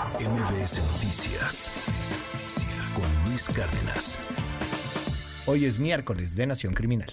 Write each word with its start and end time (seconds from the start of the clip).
MBS 0.00 0.80
Noticias 0.94 1.70
con 2.94 3.28
Luis 3.28 3.50
Cárdenas. 3.50 4.18
Hoy 5.44 5.66
es 5.66 5.78
miércoles 5.78 6.34
de 6.36 6.46
Nación 6.46 6.72
Criminal. 6.72 7.12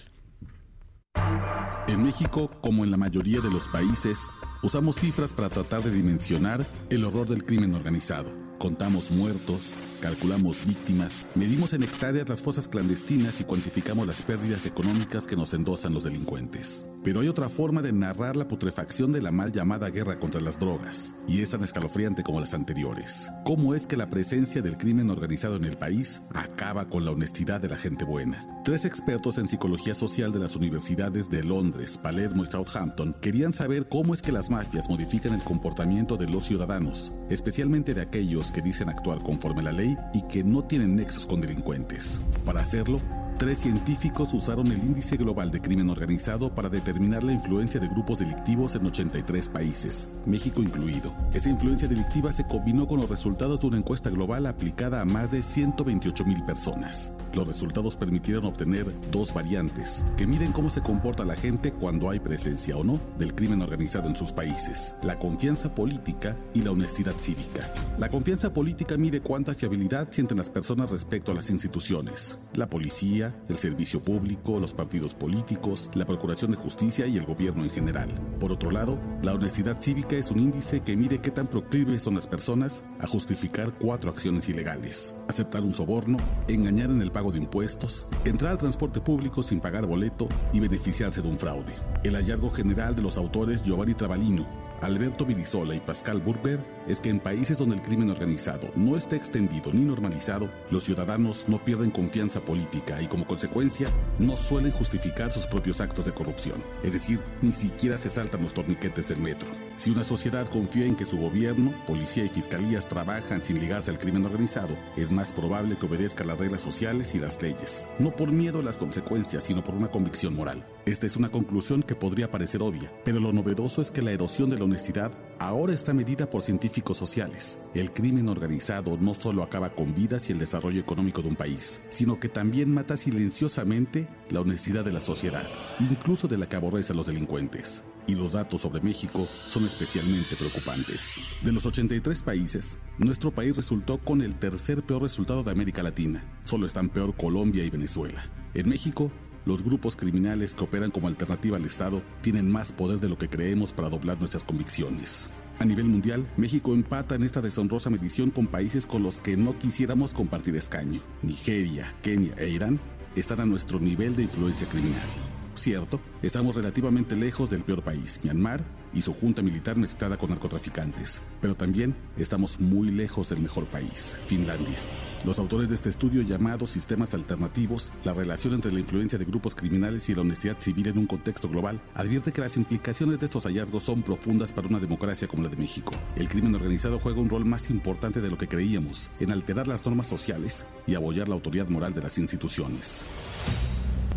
En 1.89 2.01
México, 2.01 2.49
como 2.61 2.85
en 2.85 2.91
la 2.91 2.95
mayoría 2.95 3.41
de 3.41 3.51
los 3.51 3.67
países, 3.67 4.29
usamos 4.63 4.95
cifras 4.95 5.33
para 5.33 5.49
tratar 5.49 5.83
de 5.83 5.91
dimensionar 5.91 6.65
el 6.89 7.03
horror 7.03 7.27
del 7.27 7.43
crimen 7.43 7.73
organizado. 7.75 8.46
Contamos 8.57 9.11
muertos, 9.11 9.75
calculamos 10.01 10.65
víctimas, 10.65 11.29
medimos 11.35 11.73
en 11.73 11.83
hectáreas 11.83 12.27
las 12.27 12.41
fosas 12.41 12.67
clandestinas 12.67 13.39
y 13.39 13.43
cuantificamos 13.43 14.07
las 14.07 14.23
pérdidas 14.23 14.65
económicas 14.65 15.27
que 15.27 15.35
nos 15.35 15.53
endosan 15.53 15.93
los 15.93 16.05
delincuentes. 16.05 16.85
Pero 17.03 17.19
hay 17.19 17.27
otra 17.27 17.49
forma 17.49 17.83
de 17.83 17.93
narrar 17.93 18.35
la 18.35 18.47
putrefacción 18.47 19.11
de 19.11 19.21
la 19.21 19.31
mal 19.31 19.51
llamada 19.51 19.91
guerra 19.91 20.19
contra 20.19 20.41
las 20.41 20.59
drogas, 20.59 21.13
y 21.27 21.41
es 21.41 21.51
tan 21.51 21.63
escalofriante 21.63 22.23
como 22.23 22.39
las 22.39 22.55
anteriores. 22.55 23.29
¿Cómo 23.45 23.75
es 23.75 23.85
que 23.85 23.95
la 23.95 24.09
presencia 24.09 24.63
del 24.63 24.77
crimen 24.77 25.11
organizado 25.11 25.55
en 25.55 25.65
el 25.65 25.77
país 25.77 26.23
acaba 26.33 26.89
con 26.89 27.05
la 27.05 27.11
honestidad 27.11 27.61
de 27.61 27.69
la 27.69 27.77
gente 27.77 28.05
buena? 28.05 28.57
Tres 28.63 28.83
expertos 28.83 29.37
en 29.37 29.47
psicología 29.47 29.93
social 29.93 30.33
de 30.33 30.39
las 30.39 30.57
universidades 30.57 31.29
de 31.29 31.41
Londres, 31.41 31.97
Palermo 31.97 32.43
y 32.43 32.47
Southampton 32.47 33.15
querían 33.21 33.53
saber 33.53 33.87
cómo 33.87 34.13
es 34.13 34.21
que 34.21 34.33
las 34.33 34.49
mafias 34.49 34.89
modifican 34.89 35.33
el 35.33 35.43
comportamiento 35.43 36.17
de 36.17 36.27
los 36.27 36.45
ciudadanos, 36.45 37.13
especialmente 37.29 37.93
de 37.93 38.01
aquellos 38.01 38.46
que 38.51 38.61
dicen 38.61 38.89
actuar 38.89 39.19
conforme 39.19 39.63
la 39.63 39.71
ley 39.71 39.97
y 40.13 40.21
que 40.23 40.43
no 40.43 40.63
tienen 40.63 40.95
nexos 40.95 41.25
con 41.25 41.41
delincuentes. 41.41 42.21
Para 42.45 42.61
hacerlo, 42.61 42.99
Tres 43.37 43.59
científicos 43.59 44.33
usaron 44.33 44.65
el 44.71 44.79
índice 44.79 45.15
global 45.15 45.51
de 45.51 45.61
crimen 45.61 45.91
organizado 45.91 46.49
para 46.49 46.69
determinar 46.69 47.23
la 47.23 47.33
influencia 47.33 47.79
de 47.79 47.87
grupos 47.87 48.17
delictivos 48.17 48.73
en 48.73 48.83
83 48.87 49.49
países, 49.49 50.07
México 50.25 50.63
incluido. 50.63 51.13
Esa 51.33 51.51
influencia 51.51 51.87
delictiva 51.87 52.31
se 52.31 52.45
combinó 52.45 52.87
con 52.87 52.99
los 52.99 53.07
resultados 53.07 53.59
de 53.59 53.67
una 53.67 53.77
encuesta 53.77 54.09
global 54.09 54.47
aplicada 54.47 55.01
a 55.01 55.05
más 55.05 55.29
de 55.29 55.43
128 55.43 56.25
mil 56.25 56.43
personas. 56.45 57.11
Los 57.35 57.45
resultados 57.45 57.95
permitieron 57.95 58.45
obtener 58.45 58.91
dos 59.11 59.31
variantes, 59.31 60.03
que 60.17 60.25
miden 60.25 60.51
cómo 60.51 60.71
se 60.71 60.81
comporta 60.81 61.23
la 61.23 61.35
gente 61.35 61.71
cuando 61.71 62.09
hay 62.09 62.19
presencia 62.19 62.75
o 62.75 62.83
no 62.83 62.99
del 63.19 63.35
crimen 63.35 63.61
organizado 63.61 64.09
en 64.09 64.15
sus 64.15 64.31
países, 64.31 64.95
la 65.03 65.19
confianza 65.19 65.75
política 65.75 66.35
y 66.55 66.63
la 66.63 66.71
honestidad 66.71 67.19
cívica. 67.19 67.71
La 67.99 68.09
confianza 68.09 68.51
política 68.51 68.97
mide 68.97 69.21
cuánta 69.21 69.53
fiabilidad 69.53 70.07
sienten 70.09 70.39
las 70.39 70.49
personas 70.49 70.89
respecto 70.89 71.31
a 71.31 71.35
las 71.35 71.51
instituciones, 71.51 72.47
la 72.55 72.67
policía, 72.67 73.26
el 73.49 73.57
servicio 73.57 73.99
público, 73.99 74.59
los 74.59 74.73
partidos 74.73 75.13
políticos, 75.15 75.89
la 75.95 76.05
Procuración 76.05 76.51
de 76.51 76.57
Justicia 76.57 77.07
y 77.07 77.17
el 77.17 77.25
gobierno 77.25 77.63
en 77.63 77.69
general. 77.69 78.09
Por 78.39 78.51
otro 78.51 78.71
lado, 78.71 78.99
la 79.21 79.33
honestidad 79.33 79.81
cívica 79.81 80.15
es 80.15 80.31
un 80.31 80.39
índice 80.39 80.81
que 80.81 80.97
mide 80.97 81.19
qué 81.19 81.31
tan 81.31 81.47
proclives 81.47 82.03
son 82.03 82.15
las 82.15 82.27
personas 82.27 82.83
a 82.99 83.07
justificar 83.07 83.73
cuatro 83.79 84.09
acciones 84.09 84.49
ilegales. 84.49 85.15
Aceptar 85.27 85.63
un 85.63 85.73
soborno, 85.73 86.17
engañar 86.47 86.89
en 86.89 87.01
el 87.01 87.11
pago 87.11 87.31
de 87.31 87.39
impuestos, 87.39 88.07
entrar 88.25 88.51
al 88.51 88.57
transporte 88.57 89.01
público 89.01 89.43
sin 89.43 89.59
pagar 89.59 89.85
boleto 89.85 90.27
y 90.53 90.59
beneficiarse 90.59 91.21
de 91.21 91.27
un 91.27 91.39
fraude. 91.39 91.73
El 92.03 92.15
hallazgo 92.15 92.49
general 92.49 92.95
de 92.95 93.01
los 93.01 93.17
autores 93.17 93.63
Giovanni 93.63 93.93
Travalino, 93.93 94.66
Alberto 94.81 95.25
Virizola 95.25 95.73
y 95.73 95.79
Pascal 95.79 96.21
Burber 96.21 96.59
es 96.87 97.01
que 97.01 97.09
en 97.09 97.19
países 97.19 97.57
donde 97.57 97.75
el 97.75 97.81
crimen 97.81 98.09
organizado 98.11 98.69
no 98.75 98.95
está 98.95 99.15
extendido 99.15 99.73
ni 99.73 99.81
normalizado, 99.81 100.49
los 100.69 100.83
ciudadanos 100.83 101.45
no 101.49 101.63
pierden 101.63 101.91
confianza 101.91 102.39
política 102.41 103.01
y 103.01 103.07
como 103.07 103.25
consecuencia 103.25 103.89
no 104.19 104.37
suelen 104.37 104.71
justificar 104.71 105.31
sus 105.31 105.47
propios 105.47 105.81
actos 105.81 106.05
de 106.05 106.13
corrupción. 106.13 106.63
Es 106.83 106.93
decir, 106.93 107.19
ni 107.41 107.51
siquiera 107.51 107.97
se 107.97 108.09
saltan 108.09 108.43
los 108.43 108.53
torniquetes 108.53 109.07
del 109.07 109.19
metro. 109.19 109.49
Si 109.77 109.89
una 109.91 110.03
sociedad 110.03 110.47
confía 110.47 110.85
en 110.85 110.95
que 110.95 111.05
su 111.05 111.17
gobierno, 111.17 111.73
policía 111.85 112.23
y 112.23 112.29
fiscalías 112.29 112.87
trabajan 112.87 113.43
sin 113.43 113.59
ligarse 113.59 113.91
al 113.91 113.97
crimen 113.97 114.25
organizado, 114.25 114.77
es 114.95 115.11
más 115.11 115.31
probable 115.31 115.75
que 115.75 115.85
obedezca 115.87 116.23
las 116.23 116.39
reglas 116.39 116.61
sociales 116.61 117.15
y 117.15 117.19
las 117.19 117.41
leyes, 117.41 117.87
no 117.99 118.11
por 118.11 118.31
miedo 118.31 118.59
a 118.59 118.63
las 118.63 118.77
consecuencias, 118.77 119.43
sino 119.43 119.63
por 119.63 119.75
una 119.75 119.89
convicción 119.89 120.35
moral. 120.35 120.65
Esta 120.85 121.05
es 121.05 121.17
una 121.17 121.29
conclusión 121.29 121.83
que 121.83 121.95
podría 121.95 122.31
parecer 122.31 122.61
obvia, 122.61 122.91
pero 123.03 123.19
lo 123.19 123.33
novedoso 123.33 123.81
es 123.81 123.91
que 123.91 124.01
la 124.01 124.11
erosión 124.11 124.49
de 124.49 124.57
la 124.57 124.66
honestidad 124.67 125.11
ahora 125.39 125.73
está 125.73 125.93
medida 125.93 126.29
por 126.29 126.41
científicos 126.41 126.97
sociales. 126.97 127.59
El 127.73 127.91
crimen 127.91 128.29
organizado 128.29 128.97
no 128.99 129.13
solo 129.13 129.43
acaba 129.43 129.71
con 129.71 129.93
vidas 129.93 130.29
y 130.29 130.33
el 130.33 130.39
desarrollo 130.39 130.79
económico 130.79 131.21
de 131.21 131.29
un 131.29 131.35
país, 131.35 131.81
sino 131.89 132.19
que 132.19 132.29
también 132.29 132.73
mata 132.73 132.97
silenciosamente 132.97 134.07
la 134.29 134.41
honestidad 134.41 134.85
de 134.85 134.91
la 134.91 134.99
sociedad, 134.99 135.47
incluso 135.79 136.27
de 136.27 136.37
la 136.37 136.47
que 136.47 136.55
aborrece 136.55 136.93
a 136.93 136.95
los 136.95 137.07
delincuentes 137.07 137.83
y 138.07 138.15
los 138.15 138.33
datos 138.33 138.61
sobre 138.61 138.81
México 138.81 139.27
son 139.47 139.65
especialmente 139.65 140.35
preocupantes. 140.35 141.17
De 141.43 141.51
los 141.51 141.65
83 141.65 142.23
países, 142.23 142.77
nuestro 142.97 143.31
país 143.31 143.55
resultó 143.55 143.99
con 143.99 144.21
el 144.21 144.35
tercer 144.35 144.81
peor 144.81 145.03
resultado 145.03 145.43
de 145.43 145.51
América 145.51 145.83
Latina. 145.83 146.23
Solo 146.43 146.65
están 146.65 146.89
peor 146.89 147.15
Colombia 147.15 147.63
y 147.63 147.69
Venezuela. 147.69 148.23
En 148.53 148.69
México, 148.69 149.11
los 149.47 149.63
grupos 149.63 149.95
criminales 149.95 150.53
que 150.53 150.65
operan 150.65 150.91
como 150.91 151.07
alternativa 151.07 151.57
al 151.57 151.65
Estado 151.65 152.01
tienen 152.21 152.51
más 152.51 152.71
poder 152.71 152.99
de 152.99 153.07
lo 153.07 153.17
que 153.17 153.29
creemos 153.29 153.71
para 153.71 153.89
doblar 153.89 154.19
nuestras 154.19 154.43
convicciones. 154.43 155.29
A 155.59 155.65
nivel 155.65 155.87
mundial, 155.87 156.29
México 156.35 156.73
empata 156.73 157.15
en 157.15 157.23
esta 157.23 157.41
deshonrosa 157.41 157.89
medición 157.89 158.29
con 158.29 158.47
países 158.47 158.85
con 158.85 159.01
los 159.01 159.19
que 159.19 159.37
no 159.37 159.57
quisiéramos 159.57 160.13
compartir 160.13 160.55
escaño. 160.55 160.99
Nigeria, 161.23 161.91
Kenia 162.03 162.35
e 162.37 162.49
Irán 162.49 162.79
están 163.15 163.39
a 163.39 163.45
nuestro 163.45 163.79
nivel 163.79 164.15
de 164.15 164.23
influencia 164.23 164.67
criminal. 164.67 165.07
Cierto, 165.55 165.99
estamos 166.21 166.55
relativamente 166.55 167.15
lejos 167.15 167.49
del 167.49 167.63
peor 167.63 167.81
país, 167.81 168.19
Myanmar, 168.23 168.63
y 168.93 169.01
su 169.01 169.13
junta 169.13 169.41
militar 169.41 169.77
mezclada 169.77 170.17
con 170.17 170.29
narcotraficantes, 170.29 171.21
pero 171.41 171.55
también 171.55 171.95
estamos 172.17 172.59
muy 172.59 172.91
lejos 172.91 173.29
del 173.29 173.41
mejor 173.41 173.65
país, 173.65 174.19
Finlandia. 174.27 174.77
Los 175.25 175.39
autores 175.39 175.67
de 175.67 175.75
este 175.75 175.89
estudio 175.89 176.21
llamado 176.21 176.67
Sistemas 176.67 177.13
Alternativos, 177.13 177.91
la 178.05 178.13
relación 178.13 178.53
entre 178.53 178.71
la 178.71 178.79
influencia 178.79 179.17
de 179.17 179.25
grupos 179.25 179.55
criminales 179.55 180.07
y 180.09 180.15
la 180.15 180.21
honestidad 180.21 180.57
civil 180.59 180.87
en 180.87 180.99
un 180.99 181.07
contexto 181.07 181.49
global, 181.49 181.81
advierte 181.95 182.31
que 182.31 182.41
las 182.41 182.55
implicaciones 182.55 183.19
de 183.19 183.25
estos 183.25 183.43
hallazgos 183.43 183.83
son 183.83 184.03
profundas 184.03 184.53
para 184.53 184.67
una 184.67 184.79
democracia 184.79 185.27
como 185.27 185.43
la 185.43 185.49
de 185.49 185.57
México. 185.57 185.91
El 186.15 186.29
crimen 186.29 186.55
organizado 186.55 186.99
juega 186.99 187.19
un 187.19 187.29
rol 187.29 187.45
más 187.45 187.69
importante 187.69 188.21
de 188.21 188.29
lo 188.29 188.37
que 188.37 188.47
creíamos 188.47 189.09
en 189.19 189.31
alterar 189.31 189.67
las 189.67 189.85
normas 189.85 190.07
sociales 190.07 190.65
y 190.85 190.95
abollar 190.95 191.27
la 191.27 191.35
autoridad 191.35 191.67
moral 191.67 191.93
de 191.93 192.01
las 192.01 192.17
instituciones. 192.19 193.03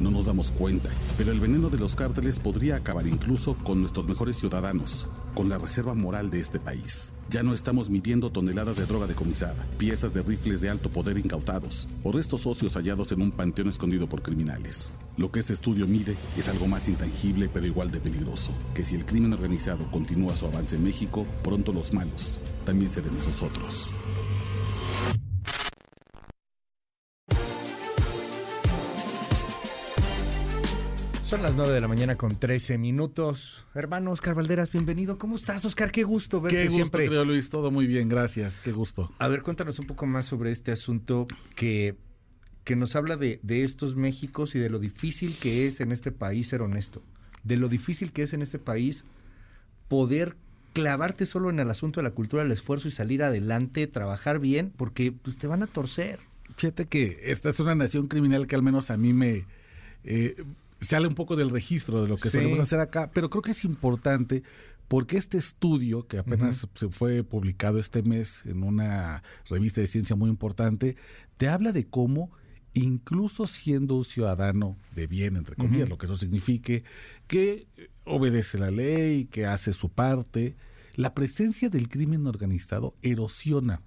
No 0.01 0.11
nos 0.11 0.27
damos 0.27 0.51
cuenta, 0.51 0.91
pero 1.19 1.31
el 1.31 1.41
veneno 1.41 1.69
de 1.69 1.79
los 1.79 1.95
cárteles 1.95 2.39
podría 2.39 2.77
acabar 2.77 3.07
incluso 3.07 3.55
con 3.57 3.81
nuestros 3.81 4.07
mejores 4.07 4.39
ciudadanos, 4.39 5.09
con 5.35 5.49
la 5.49 5.59
reserva 5.59 5.95
moral 5.95 6.31
de 6.31 6.41
este 6.41 6.59
país. 6.59 7.13
Ya 7.29 7.43
no 7.43 7.55
estamos 7.55 7.91
midiendo 7.91 8.31
toneladas 8.31 8.77
de 8.77 8.87
droga 8.87 9.07
decomisada, 9.07 9.67
piezas 9.79 10.13
de 10.13 10.23
rifles 10.23 10.61
de 10.61 10.71
alto 10.71 10.91
poder 10.91 11.19
incautados 11.19 11.89
o 12.03 12.13
restos 12.13 12.47
óseos 12.47 12.75
hallados 12.75 13.13
en 13.13 13.23
un 13.23 13.31
panteón 13.31 13.69
escondido 13.69 14.09
por 14.09 14.23
criminales. 14.23 14.93
Lo 15.17 15.31
que 15.31 15.41
este 15.41 15.53
estudio 15.53 15.87
mide 15.87 16.17
es 16.37 16.49
algo 16.49 16.67
más 16.67 16.89
intangible 16.89 17.49
pero 17.53 17.67
igual 17.67 17.91
de 17.91 18.01
peligroso, 18.01 18.53
que 18.75 18.85
si 18.85 18.97
el 18.97 19.05
crimen 19.05 19.33
organizado 19.33 19.91
continúa 19.91 20.37
su 20.37 20.47
avance 20.47 20.77
en 20.77 20.85
México, 20.85 21.27
pronto 21.43 21.73
los 21.73 21.93
malos 21.93 22.41
también 22.65 22.91
seremos 22.91 23.27
nosotros. 23.27 23.93
Son 31.31 31.45
las 31.45 31.55
9 31.55 31.73
de 31.73 31.81
la 31.81 31.87
mañana 31.87 32.17
con 32.17 32.41
13 32.41 32.77
minutos. 32.77 33.65
Hermano 33.77 34.11
Oscar 34.11 34.35
Valderas, 34.35 34.73
bienvenido. 34.73 35.17
¿Cómo 35.17 35.37
estás, 35.37 35.65
Oscar? 35.65 35.93
Qué 35.93 36.03
gusto 36.03 36.41
verte 36.41 36.57
Qué 36.57 36.65
gusto, 36.65 36.75
siempre. 36.75 37.05
querido 37.05 37.25
Luis. 37.25 37.51
Todo 37.51 37.71
muy 37.71 37.87
bien, 37.87 38.09
gracias. 38.09 38.59
Qué 38.59 38.73
gusto. 38.73 39.13
A 39.19 39.29
ver, 39.29 39.43
cuéntanos 39.43 39.79
un 39.79 39.87
poco 39.87 40.07
más 40.07 40.25
sobre 40.25 40.51
este 40.51 40.73
asunto 40.73 41.29
que, 41.55 41.95
que 42.65 42.75
nos 42.75 42.97
habla 42.97 43.17
de, 43.17 43.39
de 43.45 43.63
estos 43.63 43.95
Méxicos 43.95 44.57
y 44.57 44.59
de 44.59 44.71
lo 44.71 44.81
difícil 44.81 45.37
que 45.39 45.69
es 45.69 45.81
en 45.81 45.93
este 45.93 46.11
país 46.11 46.49
ser 46.49 46.63
honesto. 46.63 47.01
De 47.45 47.57
lo 47.57 47.69
difícil 47.69 48.11
que 48.11 48.23
es 48.23 48.33
en 48.33 48.43
este 48.43 48.59
país 48.59 49.05
poder 49.87 50.37
clavarte 50.73 51.27
solo 51.27 51.49
en 51.49 51.61
el 51.61 51.71
asunto 51.71 52.01
de 52.01 52.09
la 52.09 52.15
cultura 52.15 52.43
del 52.43 52.51
esfuerzo 52.51 52.89
y 52.89 52.91
salir 52.91 53.23
adelante, 53.23 53.87
trabajar 53.87 54.41
bien, 54.41 54.73
porque 54.77 55.13
pues 55.13 55.39
te 55.39 55.47
van 55.47 55.63
a 55.63 55.69
torcer. 55.69 56.19
Fíjate 56.57 56.87
que 56.87 57.21
esta 57.23 57.51
es 57.51 57.61
una 57.61 57.77
nación 57.77 58.09
criminal 58.09 58.49
que 58.49 58.57
al 58.57 58.65
menos 58.65 58.91
a 58.91 58.97
mí 58.97 59.13
me... 59.13 59.45
eh, 60.03 60.35
sale 60.81 61.07
un 61.07 61.15
poco 61.15 61.37
del 61.37 61.51
registro 61.51 62.03
de 62.03 62.09
lo 62.09 62.17
que 62.17 62.29
Sí. 62.29 62.39
solemos 62.39 62.61
hacer 62.61 62.81
acá, 62.81 63.11
pero 63.13 63.31
creo 63.31 63.43
que 63.43 63.51
es 63.53 63.65
importante 63.65 64.43
porque 64.89 65.17
este 65.17 65.39
estudio, 65.39 66.07
que 66.09 66.19
apenas 66.19 66.67
se 66.75 66.89
fue 66.89 67.23
publicado 67.23 67.79
este 67.79 68.03
mes 68.03 68.43
en 68.47 68.63
una 68.65 69.23
revista 69.49 69.81
de 69.81 69.87
ciencia 69.87 70.17
muy 70.17 70.29
importante, 70.31 70.97
te 71.37 71.49
habla 71.49 71.71
de 71.73 71.87
cómo 71.87 72.31
incluso 72.73 73.47
siendo 73.47 73.95
un 73.97 74.05
ciudadano 74.05 74.77
de 74.95 75.07
bien, 75.07 75.37
entre 75.37 75.55
comillas, 75.57 75.89
lo 75.89 75.99
que 75.99 76.07
eso 76.07 76.17
signifique, 76.17 76.83
que 77.29 77.67
obedece 78.05 78.59
la 78.59 78.71
ley, 78.71 79.27
que 79.27 79.47
hace 79.47 79.73
su 79.73 79.91
parte, 79.91 80.57
la 80.97 81.15
presencia 81.15 81.69
del 81.69 81.89
crimen 81.89 82.27
organizado 82.27 82.95
erosiona 83.03 83.83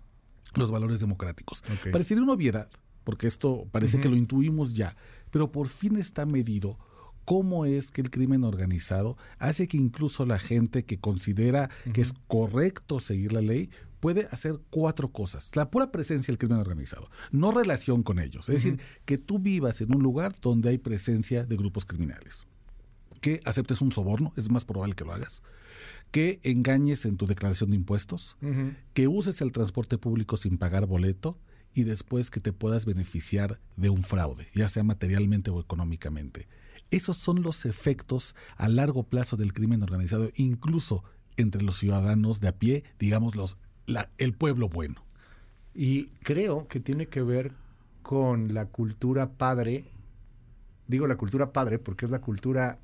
los 0.56 0.70
valores 0.72 1.00
democráticos. 1.00 1.64
Ok. 1.82 1.92
Parecería 1.92 2.24
una 2.24 2.34
obviedad, 2.34 2.70
porque 3.04 3.28
esto 3.28 3.68
parece 3.72 4.00
que 4.00 4.10
lo 4.10 4.16
intuimos 4.16 4.74
ya, 4.74 4.96
pero 5.32 5.52
por 5.52 5.68
fin 5.68 5.96
está 5.98 6.26
medido 6.26 6.78
cómo 7.26 7.66
es 7.66 7.92
que 7.92 8.02
el 8.02 8.10
crimen 8.10 8.44
organizado 8.44 9.18
hace 9.40 9.68
que 9.68 9.78
incluso 9.78 10.26
la 10.26 10.40
gente 10.40 10.84
que 10.84 11.00
considera 11.00 11.70
que 11.94 12.02
es 12.02 12.14
correcto 12.28 13.00
seguir 13.00 13.34
la 13.34 13.42
ley 13.42 13.70
puede 14.00 14.28
hacer 14.32 14.60
cuatro 14.70 15.12
cosas. 15.14 15.50
La 15.56 15.72
pura 15.72 15.90
presencia 15.90 16.32
del 16.32 16.38
crimen 16.38 16.58
organizado, 16.58 17.10
no 17.32 17.52
relación 17.52 18.04
con 18.04 18.20
ellos. 18.20 18.50
Es 18.50 18.56
decir, 18.56 18.80
que 19.06 19.18
tú 19.18 19.40
vivas 19.40 19.80
en 19.80 19.96
un 19.96 20.04
lugar 20.04 20.36
donde 20.42 20.70
hay 20.70 20.78
presencia 20.78 21.46
de 21.46 21.56
grupos 21.56 21.86
criminales. 21.86 22.46
Que 23.22 23.40
aceptes 23.46 23.80
un 23.80 23.94
soborno, 23.94 24.34
es 24.36 24.52
más 24.52 24.66
probable 24.66 24.96
que 24.96 25.06
lo 25.06 25.14
hagas. 25.14 25.42
Que 26.12 26.42
engañes 26.44 27.06
en 27.06 27.16
tu 27.16 27.28
declaración 27.28 27.70
de 27.70 27.78
impuestos. 27.78 28.36
Que 28.94 29.08
uses 29.08 29.40
el 29.40 29.54
transporte 29.54 29.98
público 29.98 30.36
sin 30.36 30.58
pagar 30.58 30.86
boleto 30.86 31.38
y 31.74 31.84
después 31.84 32.30
que 32.30 32.40
te 32.40 32.54
puedas 32.54 32.86
beneficiar 32.86 33.60
de 33.76 33.90
un 33.90 34.04
fraude, 34.04 34.48
ya 34.54 34.70
sea 34.70 34.84
materialmente 34.84 35.52
o 35.52 35.60
económicamente. 35.60 36.48
Esos 36.92 37.18
son 37.18 37.42
los 37.42 37.66
efectos 37.66 38.36
a 38.56 38.70
largo 38.70 39.04
plazo 39.04 39.38
del 39.38 39.54
crimen 39.54 39.82
organizado, 39.82 40.32
incluso 40.36 41.04
entre 41.38 41.64
los 41.64 41.78
ciudadanos 41.78 42.40
de 42.40 42.50
a 42.50 42.58
pie, 42.58 42.84
digamos, 43.00 43.36
los, 43.36 43.58
el 44.18 44.34
pueblo 44.34 44.70
bueno. 44.70 45.04
Y 45.74 46.06
creo 46.24 46.68
que 46.68 46.80
tiene 46.80 47.08
que 47.08 47.24
ver 47.24 47.54
con 48.04 48.54
la 48.54 48.68
cultura 48.68 49.32
padre, 49.32 49.86
digo 50.88 51.08
la 51.08 51.16
cultura 51.16 51.52
padre 51.52 51.80
porque 51.80 52.06
es 52.06 52.12
la 52.12 52.22
cultura 52.22 52.78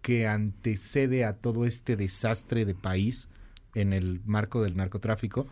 que 0.00 0.26
antecede 0.26 1.24
a 1.24 1.36
todo 1.36 1.64
este 1.64 1.96
desastre 1.96 2.64
de 2.64 2.74
país 2.74 3.28
en 3.74 3.92
el 3.92 4.20
marco 4.24 4.62
del 4.62 4.76
narcotráfico, 4.76 5.46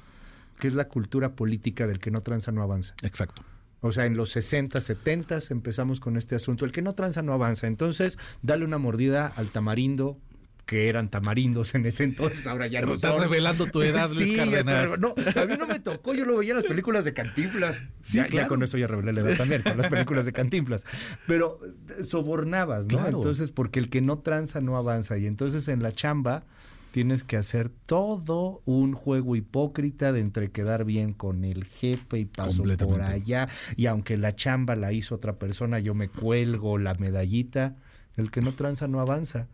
que 0.61 0.69
es 0.69 0.75
la 0.75 0.89
cultura 0.89 1.35
política 1.35 1.87
del 1.87 1.99
que 1.99 2.11
no 2.11 2.23
tranza 2.23 2.53
no 2.53 2.63
avanza. 2.63 2.95
Exacto. 3.03 3.43
O 3.81 3.93
sea, 3.93 4.07
en 4.07 4.17
los 4.17 4.31
60, 4.31 4.81
70 4.81 5.39
empezamos 5.51 6.01
con 6.01 6.17
este 6.17 6.35
asunto. 6.35 6.65
El 6.65 6.73
que 6.73 6.83
no 6.83 6.93
tranza 6.93 7.23
no 7.23 7.33
avanza. 7.33 7.67
Entonces, 7.67 8.19
dale 8.43 8.65
una 8.65 8.79
mordida 8.79 9.27
al 9.27 9.51
tamarindo, 9.51 10.19
que 10.67 10.89
eran 10.89 11.09
tamarindos 11.09 11.75
en 11.75 11.85
ese 11.85 12.05
entonces, 12.05 12.47
ahora 12.47 12.69
ya 12.69 12.81
no 12.81 12.95
Estás 12.95 13.19
revelando 13.19 13.67
tu 13.67 13.83
edad, 13.83 14.09
Luis 14.15 14.29
sí, 14.29 14.37
Cárdenas. 14.37 15.01
No, 15.01 15.15
a 15.17 15.45
mí 15.45 15.55
no 15.59 15.67
me 15.67 15.81
tocó, 15.81 16.15
yo 16.15 16.25
lo 16.25 16.37
veía 16.37 16.53
en 16.53 16.59
las 16.59 16.67
películas 16.67 17.05
de 17.05 17.13
Cantinflas. 17.13 17.83
Sí, 18.03 18.19
ya, 18.19 18.25
ya 18.25 18.29
claro. 18.29 18.49
con 18.51 18.63
eso 18.63 18.79
ya 18.79 18.87
revelé 18.87 19.13
la 19.13 19.23
edad 19.23 19.37
también, 19.37 19.63
con 19.63 19.77
las 19.77 19.91
películas 19.91 20.27
de 20.27 20.33
Cantinflas. 20.33 20.85
Pero 21.27 21.59
eh, 21.99 22.05
sobornabas, 22.05 22.87
¿no? 22.87 22.99
Claro. 22.99 23.19
Entonces, 23.19 23.51
porque 23.51 23.81
el 23.81 23.89
que 23.89 24.01
no 24.01 24.21
tranza 24.21 24.61
no 24.61 24.77
avanza. 24.77 25.19
Y 25.19 25.27
entonces 25.27 25.67
en 25.67 25.83
la 25.83 25.91
chamba 25.91 26.45
tienes 26.91 27.25
que 27.25 27.37
hacer 27.37 27.71
todo 27.87 28.63
un 28.65 28.95
juego 28.95 29.37
hipócrita 29.37 30.13
de 30.13 30.21
entre 30.21 30.51
quedar 30.51 30.85
bien 30.85 31.13
con 31.13 31.45
el 31.45 31.65
jefe 31.65 32.19
y 32.19 32.25
paso 32.25 32.65
por 32.79 33.03
allá. 33.03 33.49
Y 33.77 33.87
aunque 33.87 34.17
la 34.17 34.35
chamba 34.35 34.77
la 34.77 34.93
hizo 34.93 35.15
otra 35.15 35.39
persona, 35.39 35.79
yo 35.79 35.95
me 35.95 36.09
cuelgo 36.09 36.79
la 36.79 36.95
medallita. 36.95 37.77
El 38.17 38.31
que 38.31 38.41
no 38.41 38.55
tranza 38.55 38.89
no 38.89 39.01
avanza. 39.01 39.49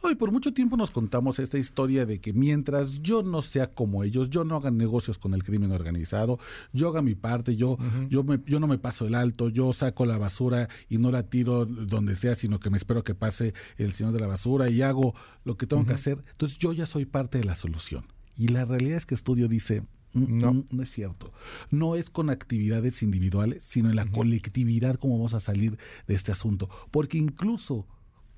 Hoy 0.00 0.14
por 0.14 0.30
mucho 0.30 0.54
tiempo 0.54 0.76
nos 0.76 0.92
contamos 0.92 1.40
esta 1.40 1.58
historia 1.58 2.06
de 2.06 2.20
que 2.20 2.32
mientras 2.32 3.02
yo 3.02 3.24
no 3.24 3.42
sea 3.42 3.74
como 3.74 4.04
ellos, 4.04 4.30
yo 4.30 4.44
no 4.44 4.54
haga 4.54 4.70
negocios 4.70 5.18
con 5.18 5.34
el 5.34 5.42
crimen 5.42 5.72
organizado, 5.72 6.38
yo 6.72 6.88
haga 6.88 7.02
mi 7.02 7.16
parte, 7.16 7.56
yo, 7.56 7.76
yo, 8.08 8.22
me- 8.22 8.40
yo 8.46 8.60
no 8.60 8.68
me 8.68 8.78
paso 8.78 9.06
el 9.08 9.16
alto, 9.16 9.48
yo 9.48 9.72
saco 9.72 10.06
la 10.06 10.16
basura 10.16 10.68
y 10.88 10.98
no 10.98 11.10
la 11.10 11.24
tiro 11.24 11.66
donde 11.66 12.14
sea, 12.14 12.36
sino 12.36 12.60
que 12.60 12.70
me 12.70 12.76
espero 12.76 13.02
que 13.02 13.16
pase 13.16 13.54
el 13.76 13.92
señor 13.92 14.12
de 14.12 14.20
la 14.20 14.28
basura 14.28 14.70
y 14.70 14.82
hago 14.82 15.14
lo 15.44 15.56
que 15.56 15.66
tengo 15.66 15.84
que 15.84 15.94
hacer. 15.94 16.22
Entonces 16.30 16.58
yo 16.58 16.72
ya 16.72 16.86
soy 16.86 17.04
parte 17.04 17.38
de 17.38 17.44
la 17.44 17.56
solución. 17.56 18.04
Y 18.36 18.48
la 18.48 18.64
realidad 18.64 18.98
es 18.98 19.04
que 19.04 19.16
estudio 19.16 19.48
dice, 19.48 19.80
"Mm, 20.12 20.38
No. 20.38 20.54
mm, 20.54 20.64
no 20.70 20.82
es 20.84 20.90
cierto. 20.92 21.32
No 21.72 21.96
es 21.96 22.08
con 22.08 22.30
actividades 22.30 23.02
individuales, 23.02 23.64
sino 23.64 23.90
en 23.90 23.96
la 23.96 24.06
colectividad 24.06 24.94
cómo 24.94 25.16
vamos 25.18 25.34
a 25.34 25.40
salir 25.40 25.76
de 26.06 26.14
este 26.14 26.30
asunto. 26.30 26.70
Porque 26.92 27.18
incluso 27.18 27.84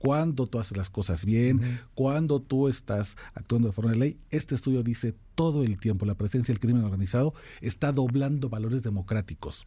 cuando 0.01 0.47
tú 0.47 0.59
haces 0.59 0.79
las 0.79 0.89
cosas 0.89 1.27
bien, 1.27 1.83
cuando 1.95 2.41
tú 2.41 2.69
estás 2.69 3.19
actuando 3.35 3.69
de 3.69 3.73
forma 3.73 3.91
de 3.91 3.99
ley, 3.99 4.19
este 4.31 4.55
estudio 4.55 4.83
dice 4.83 5.15
todo 5.35 5.63
el 5.63 5.79
tiempo, 5.79 6.07
la 6.07 6.15
presencia 6.15 6.55
del 6.55 6.59
crimen 6.59 6.85
organizado 6.85 7.35
está 7.61 7.93
doblando 7.93 8.49
valores 8.49 8.83
democráticos. 8.83 9.67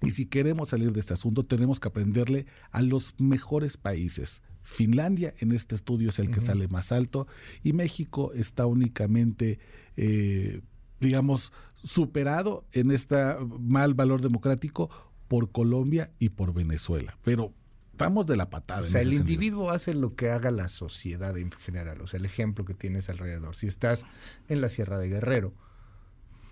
Y 0.00 0.12
si 0.12 0.26
queremos 0.26 0.68
salir 0.68 0.92
de 0.92 1.00
este 1.00 1.14
asunto, 1.14 1.44
tenemos 1.44 1.80
que 1.80 1.88
aprenderle 1.88 2.46
a 2.70 2.82
los 2.82 3.16
mejores 3.18 3.76
países. 3.76 4.44
Finlandia 4.62 5.34
en 5.40 5.50
este 5.50 5.74
estudio 5.74 6.10
es 6.10 6.20
el 6.20 6.30
que 6.30 6.40
sale 6.40 6.68
más 6.68 6.92
alto 6.92 7.26
y 7.64 7.72
México 7.72 8.32
está 8.32 8.66
únicamente, 8.66 9.58
eh, 9.96 10.60
digamos, 11.00 11.52
superado 11.82 12.64
en 12.70 12.92
este 12.92 13.16
mal 13.58 13.94
valor 13.94 14.22
democrático 14.22 14.88
por 15.26 15.50
Colombia 15.50 16.12
y 16.20 16.28
por 16.28 16.54
Venezuela. 16.54 17.18
Pero 17.24 17.52
estamos 17.94 18.26
de 18.26 18.36
la 18.36 18.50
patada. 18.50 18.80
O 18.80 18.84
sea, 18.84 19.00
el 19.00 19.06
sentido. 19.06 19.20
individuo 19.20 19.70
hace 19.70 19.94
lo 19.94 20.16
que 20.16 20.30
haga 20.30 20.50
la 20.50 20.68
sociedad 20.68 21.38
en 21.38 21.52
general, 21.52 22.00
o 22.00 22.06
sea, 22.08 22.18
el 22.18 22.26
ejemplo 22.26 22.64
que 22.64 22.74
tienes 22.74 23.08
alrededor. 23.08 23.54
Si 23.54 23.68
estás 23.68 24.04
en 24.48 24.60
la 24.60 24.68
Sierra 24.68 24.98
de 24.98 25.08
Guerrero, 25.08 25.54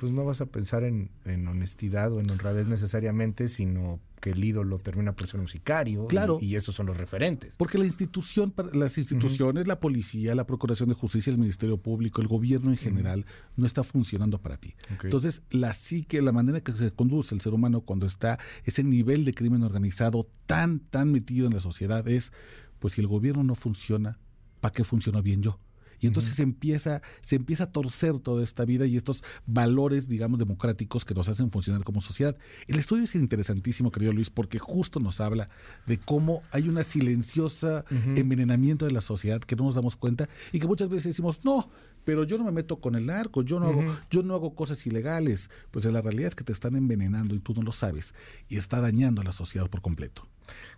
pues 0.02 0.12
no 0.12 0.24
vas 0.24 0.40
a 0.40 0.46
pensar 0.46 0.82
en, 0.82 1.10
en 1.24 1.46
honestidad 1.46 2.12
o 2.12 2.18
en 2.18 2.28
honradez 2.28 2.66
necesariamente, 2.66 3.48
sino 3.48 4.00
que 4.20 4.30
el 4.30 4.42
ídolo 4.42 4.80
termina 4.80 5.12
por 5.12 5.28
ser 5.28 5.38
un 5.38 5.46
sicario. 5.46 6.02
y- 6.02 6.06
Claro. 6.08 6.38
Y, 6.40 6.56
esos 6.56 6.74
son 6.74 6.86
los 6.86 6.96
referentes. 6.96 7.56
Porque 7.56 7.78
la 7.78 7.84
institución, 7.84 8.52
las 8.72 8.98
instituciones, 8.98 9.68
la 9.68 9.78
policía, 9.78 10.34
la 10.34 10.44
Procuración 10.44 10.88
de 10.88 10.96
Justicia, 10.96 11.30
el 11.30 11.38
Ministerio 11.38 11.76
Público, 11.76 12.20
el 12.20 12.26
gobierno 12.26 12.70
en 12.72 12.78
general, 12.78 13.26
no 13.56 13.64
está 13.64 13.84
funcionando 13.84 14.40
para 14.40 14.56
ti. 14.56 14.74
Entonces, 15.04 15.42
la 15.50 15.72
psique, 15.72 16.20
la 16.20 16.32
manera 16.32 16.58
en 16.58 16.64
que 16.64 16.72
se 16.72 16.90
conduce 16.90 17.32
el 17.32 17.40
ser 17.40 17.54
humano 17.54 17.82
cuando 17.82 18.06
está 18.06 18.40
ese 18.64 18.82
nivel 18.82 19.24
de 19.24 19.34
crimen 19.34 19.62
organizado 19.62 20.26
tan, 20.46 20.80
tan 20.80 21.12
metido 21.12 21.46
en 21.46 21.54
la 21.54 21.60
sociedad 21.60 22.08
es, 22.08 22.32
pues 22.80 22.94
si 22.94 23.00
el 23.00 23.06
gobierno 23.06 23.44
no 23.44 23.54
funciona, 23.54 24.18
¿para 24.60 24.72
qué 24.72 24.82
funciono 24.82 25.22
bien 25.22 25.42
yo? 25.42 25.60
Y 26.02 26.08
entonces 26.08 26.34
se 26.34 26.42
empieza, 26.42 27.00
se 27.20 27.36
empieza 27.36 27.64
a 27.64 27.70
torcer 27.70 28.18
toda 28.18 28.42
esta 28.42 28.64
vida 28.64 28.86
y 28.86 28.96
estos 28.96 29.22
valores, 29.46 30.08
digamos, 30.08 30.40
democráticos 30.40 31.04
que 31.04 31.14
nos 31.14 31.28
hacen 31.28 31.52
funcionar 31.52 31.84
como 31.84 32.02
sociedad. 32.02 32.36
El 32.66 32.76
estudio 32.76 33.04
es 33.04 33.14
interesantísimo, 33.14 33.92
querido 33.92 34.12
Luis, 34.12 34.28
porque 34.28 34.58
justo 34.58 34.98
nos 34.98 35.20
habla 35.20 35.48
de 35.86 35.98
cómo 35.98 36.42
hay 36.50 36.68
una 36.68 36.82
silenciosa 36.82 37.84
envenenamiento 37.88 38.84
de 38.84 38.90
la 38.90 39.00
sociedad 39.00 39.40
que 39.40 39.54
no 39.54 39.62
nos 39.62 39.76
damos 39.76 39.94
cuenta 39.94 40.28
y 40.50 40.58
que 40.58 40.66
muchas 40.66 40.88
veces 40.88 41.04
decimos, 41.04 41.44
no, 41.44 41.70
pero 42.02 42.24
yo 42.24 42.36
no 42.36 42.42
me 42.42 42.50
meto 42.50 42.80
con 42.80 42.96
el 42.96 43.06
narco, 43.06 43.42
yo 43.42 43.60
no, 43.60 43.66
hago, 43.66 43.96
yo 44.10 44.24
no 44.24 44.34
hago 44.34 44.56
cosas 44.56 44.84
ilegales. 44.88 45.50
Pues 45.70 45.84
la 45.84 46.00
realidad 46.00 46.26
es 46.26 46.34
que 46.34 46.42
te 46.42 46.52
están 46.52 46.74
envenenando 46.74 47.36
y 47.36 47.38
tú 47.38 47.54
no 47.54 47.62
lo 47.62 47.70
sabes 47.70 48.12
y 48.48 48.56
está 48.56 48.80
dañando 48.80 49.20
a 49.20 49.24
la 49.24 49.32
sociedad 49.32 49.70
por 49.70 49.82
completo. 49.82 50.26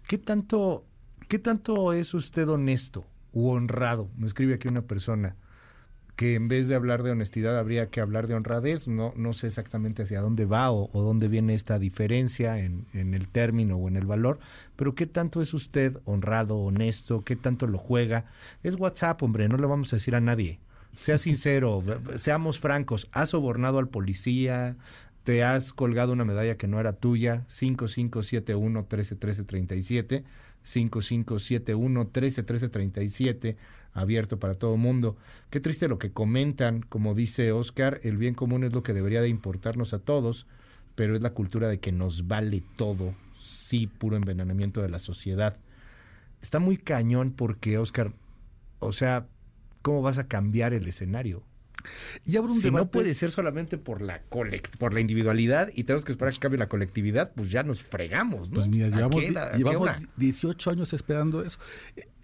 ¿Qué 0.06 0.18
tanto, 0.18 0.84
¿Qué 1.28 1.38
tanto 1.38 1.94
es 1.94 2.12
usted 2.12 2.46
honesto 2.46 3.06
u 3.34 3.50
honrado? 3.50 4.08
Me 4.16 4.26
escribe 4.26 4.54
aquí 4.54 4.68
una 4.68 4.82
persona 4.82 5.36
que 6.16 6.36
en 6.36 6.48
vez 6.48 6.68
de 6.68 6.74
hablar 6.74 7.02
de 7.02 7.10
honestidad 7.10 7.58
habría 7.58 7.90
que 7.90 8.00
hablar 8.00 8.28
de 8.28 8.34
honradez. 8.34 8.86
No, 8.86 9.12
no 9.16 9.32
sé 9.32 9.48
exactamente 9.48 10.02
hacia 10.02 10.20
dónde 10.20 10.44
va 10.44 10.70
o, 10.70 10.90
o 10.92 11.02
dónde 11.02 11.28
viene 11.28 11.54
esta 11.54 11.78
diferencia 11.78 12.58
en, 12.60 12.86
en 12.92 13.14
el 13.14 13.28
término 13.28 13.76
o 13.76 13.88
en 13.88 13.96
el 13.96 14.06
valor, 14.06 14.38
pero 14.76 14.94
¿qué 14.94 15.06
tanto 15.06 15.42
es 15.42 15.52
usted 15.54 15.98
honrado, 16.04 16.56
honesto? 16.56 17.24
¿Qué 17.24 17.36
tanto 17.36 17.66
lo 17.66 17.78
juega? 17.78 18.26
Es 18.62 18.76
WhatsApp, 18.76 19.22
hombre, 19.22 19.48
no 19.48 19.56
le 19.56 19.66
vamos 19.66 19.92
a 19.92 19.96
decir 19.96 20.14
a 20.14 20.20
nadie. 20.20 20.60
Sea 21.00 21.18
sincero, 21.18 21.82
seamos 22.16 22.60
francos. 22.60 23.08
¿Has 23.12 23.30
sobornado 23.30 23.78
al 23.78 23.88
policía? 23.88 24.76
¿Te 25.24 25.42
has 25.42 25.72
colgado 25.72 26.12
una 26.12 26.26
medalla 26.26 26.58
que 26.58 26.68
no 26.68 26.78
era 26.78 26.92
tuya? 26.92 27.44
5571 27.48 28.80
131337 28.80 30.24
5571 30.62 32.00
131337 32.04 33.56
abierto 33.94 34.38
para 34.38 34.54
todo 34.54 34.76
mundo. 34.76 35.16
Qué 35.48 35.60
triste 35.60 35.88
lo 35.88 35.98
que 35.98 36.12
comentan, 36.12 36.82
como 36.82 37.14
dice 37.14 37.52
Oscar, 37.52 38.00
el 38.02 38.18
bien 38.18 38.34
común 38.34 38.64
es 38.64 38.74
lo 38.74 38.82
que 38.82 38.92
debería 38.92 39.22
de 39.22 39.30
importarnos 39.30 39.94
a 39.94 39.98
todos, 39.98 40.46
pero 40.94 41.16
es 41.16 41.22
la 41.22 41.30
cultura 41.30 41.68
de 41.68 41.80
que 41.80 41.90
nos 41.90 42.28
vale 42.28 42.62
todo, 42.76 43.14
sí, 43.40 43.86
puro 43.86 44.16
envenenamiento 44.16 44.82
de 44.82 44.90
la 44.90 44.98
sociedad. 44.98 45.56
Está 46.42 46.58
muy 46.58 46.76
cañón 46.76 47.32
porque, 47.32 47.78
Oscar, 47.78 48.12
o 48.78 48.92
sea, 48.92 49.26
¿cómo 49.80 50.02
vas 50.02 50.18
a 50.18 50.28
cambiar 50.28 50.74
el 50.74 50.86
escenario? 50.86 51.42
Y 52.24 52.36
un 52.36 52.58
si 52.58 52.70
no 52.70 52.90
puede 52.90 53.14
ser 53.14 53.30
solamente 53.30 53.78
por 53.78 54.02
la 54.02 54.22
colect 54.22 54.76
por 54.76 54.94
la 54.94 55.00
individualidad 55.00 55.70
y 55.74 55.84
tenemos 55.84 56.04
que 56.04 56.12
esperar 56.12 56.32
que 56.32 56.40
cambie 56.40 56.58
la 56.58 56.68
colectividad, 56.68 57.32
pues 57.34 57.50
ya 57.50 57.62
nos 57.62 57.82
fregamos, 57.82 58.50
¿no? 58.50 58.56
Pues 58.56 58.68
mira, 58.68 58.86
¿A 58.86 58.90
llevamos, 58.90 59.22
llevamos 59.56 59.82
hora? 59.82 59.98
18 60.16 60.70
años 60.70 60.92
esperando 60.92 61.42
eso. 61.42 61.58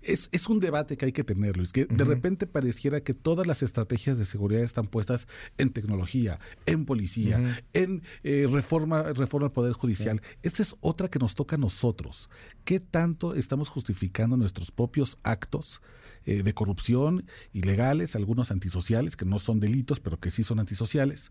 Es, 0.03 0.29
es 0.33 0.49
un 0.49 0.61
debate 0.61 0.97
que 0.97 1.07
hay 1.07 1.13
que 1.13 1.25
tener, 1.25 1.57
Luis, 1.57 1.73
que 1.73 1.85
de 1.85 2.05
repente 2.05 2.47
pareciera 2.47 3.03
que 3.03 3.15
todas 3.15 3.47
las 3.47 3.63
estrategias 3.63 4.19
de 4.19 4.25
seguridad 4.25 4.63
están 4.63 4.87
puestas 4.87 5.29
en 5.59 5.71
tecnología, 5.71 6.39
en 6.67 6.87
policía, 6.87 7.63
en 7.73 8.03
eh, 8.23 8.47
reforma, 8.51 9.03
reforma 9.13 9.47
al 9.47 9.53
Poder 9.53 9.73
Judicial. 9.73 10.23
Esta 10.43 10.63
es 10.63 10.77
otra 10.81 11.09
que 11.09 11.19
nos 11.19 11.35
toca 11.35 11.57
a 11.57 11.59
nosotros. 11.59 12.31
¿Qué 12.65 12.81
tanto 12.81 13.35
estamos 13.35 13.69
justificando 13.69 14.37
nuestros 14.37 14.71
propios 14.71 15.19
actos 15.23 15.83
eh, 16.25 16.43
de 16.43 16.55
corrupción 16.55 17.27
ilegales, 17.53 18.17
algunos 18.17 18.51
antisociales, 18.51 19.17
que 19.17 19.25
no 19.25 19.39
son 19.39 19.61
delitos, 19.61 20.01
pero 20.01 20.19
que 20.19 20.31
sí 20.31 20.45
son 20.45 20.61
antisociales? 20.61 21.31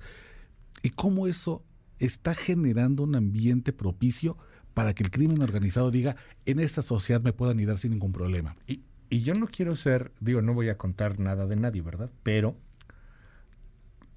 y 0.82 0.90
cómo 0.92 1.28
eso 1.28 1.64
está 1.98 2.34
generando 2.34 3.04
un 3.04 3.16
ambiente 3.16 3.74
propicio 3.74 4.38
para 4.74 4.94
que 4.94 5.04
el 5.04 5.12
crimen 5.12 5.42
organizado 5.42 5.92
diga, 5.92 6.16
en 6.46 6.60
esta 6.60 6.82
sociedad 6.82 7.22
me 7.22 7.34
puedo 7.34 7.52
anidar 7.52 7.78
sin 7.78 7.92
ningún 7.92 8.12
problema. 8.12 8.56
Y, 8.68 8.82
y 9.10 9.22
yo 9.22 9.34
no 9.34 9.48
quiero 9.48 9.76
ser, 9.76 10.12
digo, 10.20 10.42
no 10.42 10.54
voy 10.54 10.70
a 10.70 10.78
contar 10.78 11.20
nada 11.20 11.46
de 11.46 11.56
nadie, 11.56 11.82
¿verdad? 11.82 12.12
Pero 12.24 12.56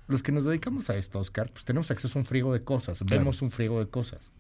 los 0.09 0.23
que 0.23 0.33
nos 0.33 0.45
dedicamos 0.45 0.91
a 0.91 0.97
esto, 0.97 1.19
Oscar, 1.19 1.51
pues 1.51 1.65
tenemos 1.65 1.91
acceso 1.91 2.19
a 2.19 2.21
un 2.21 2.27
friego 2.27 2.53
de 2.53 2.63
cosas, 2.63 3.03
vemos 3.05 3.43
un 3.43 3.51
friego 3.51 3.81
de 3.81 3.89
cosas. 3.89 4.33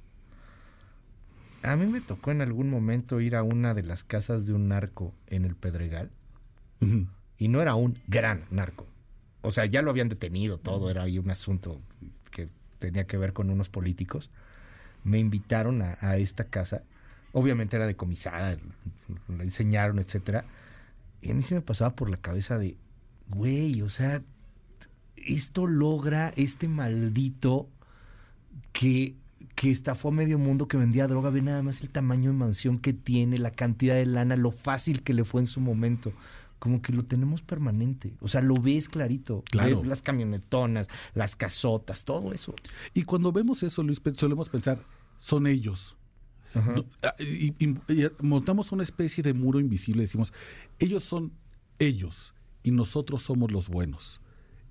A 1.62 1.76
mí 1.76 1.87
me 1.87 2.00
tocó 2.00 2.31
en 2.31 2.42
algún 2.42 2.69
momento 2.69 3.21
ir 3.21 3.37
a 3.37 3.42
una 3.42 3.73
de 3.73 3.83
las 3.83 4.04
casas 4.04 4.47
de 4.47 4.52
un 4.52 4.69
narco 4.69 5.14
en 5.28 5.45
el 5.45 5.54
Pedregal 5.54 6.11
y 7.38 7.49
no 7.49 7.62
era 7.62 7.76
un 7.76 7.99
gran 8.09 8.45
narco. 8.50 8.87
O 9.42 9.50
sea, 9.50 9.66
ya 9.66 9.83
lo 9.83 9.90
habían 9.90 10.09
detenido 10.09 10.59
todo, 10.59 10.90
era 10.90 11.04
ahí 11.04 11.19
un 11.19 11.31
asunto 11.31 11.81
que 12.31 12.49
tenía 12.78 13.07
que 13.07 13.16
ver 13.16 13.33
con 13.33 13.50
unos 13.50 13.71
políticos. 13.71 14.31
Me 15.04 15.18
invitaron 15.18 15.82
a, 15.82 16.16
esta 16.16 16.44
casa. 16.44 16.82
Obviamente 17.32 17.76
era 17.76 17.87
decomisada, 17.87 18.59
la 19.28 19.42
enseñaron, 19.42 19.99
etcétera. 19.99 20.44
Y 21.21 21.30
a 21.30 21.35
mí 21.35 21.42
se 21.42 21.54
me 21.54 21.61
pasaba 21.61 21.94
por 21.94 22.11
la 22.11 22.16
cabeza 22.16 22.59
de, 22.59 22.76
güey, 23.28 23.82
o 23.82 23.88
sea, 23.88 24.23
esto 25.16 25.66
logra 25.66 26.32
este 26.37 26.68
maldito 26.68 27.68
que, 28.73 29.14
que 29.54 29.71
estafó 29.71 30.09
a 30.09 30.12
medio 30.12 30.38
mundo, 30.38 30.68
que 30.68 30.76
vendía 30.76 31.06
droga, 31.06 31.30
ve 31.30 31.42
nada 31.42 31.62
más 31.62 31.80
el 31.80 31.90
tamaño 31.90 32.30
de 32.30 32.37
mansión 32.37 32.78
que 32.78 32.92
tiene, 32.92 33.38
la 33.38 33.52
cantidad 33.52 33.94
de 33.94 34.06
lana, 34.06 34.37
lo 34.37 34.50
fácil 34.50 35.02
que 35.02 35.14
le 35.14 35.25
fue 35.25 35.40
en 35.40 35.47
su 35.47 35.61
momento. 35.61 36.12
Como 36.62 36.81
que 36.81 36.92
lo 36.92 37.02
tenemos 37.02 37.42
permanente. 37.42 38.14
O 38.21 38.28
sea, 38.28 38.40
lo 38.40 38.54
ves 38.54 38.88
clarito. 38.88 39.42
Claro. 39.50 39.81
Ves 39.81 39.88
las 39.88 40.00
camionetonas, 40.00 40.87
las 41.12 41.35
casotas, 41.35 42.04
todo 42.04 42.33
eso. 42.33 42.54
Y 42.95 43.02
cuando 43.02 43.33
vemos 43.33 43.64
eso, 43.64 43.83
Luis, 43.83 44.00
solemos 44.14 44.49
pensar, 44.49 44.78
son 45.19 45.49
ellos. 45.49 45.97
Ah, 46.54 47.16
y, 47.19 47.47
y- 47.59 47.78
y 47.88 48.07
montamos 48.21 48.71
una 48.71 48.85
especie 48.85 49.25
de 49.25 49.35
muro 49.35 49.59
invisible, 49.59 50.02
decimos, 50.02 50.33
ellos 50.78 51.02
son 51.02 51.33
ellos 51.81 52.33
y 52.62 52.71
nosotros 52.71 53.25
somos 53.25 53.50
los 53.50 53.69
buenos. 53.69 54.21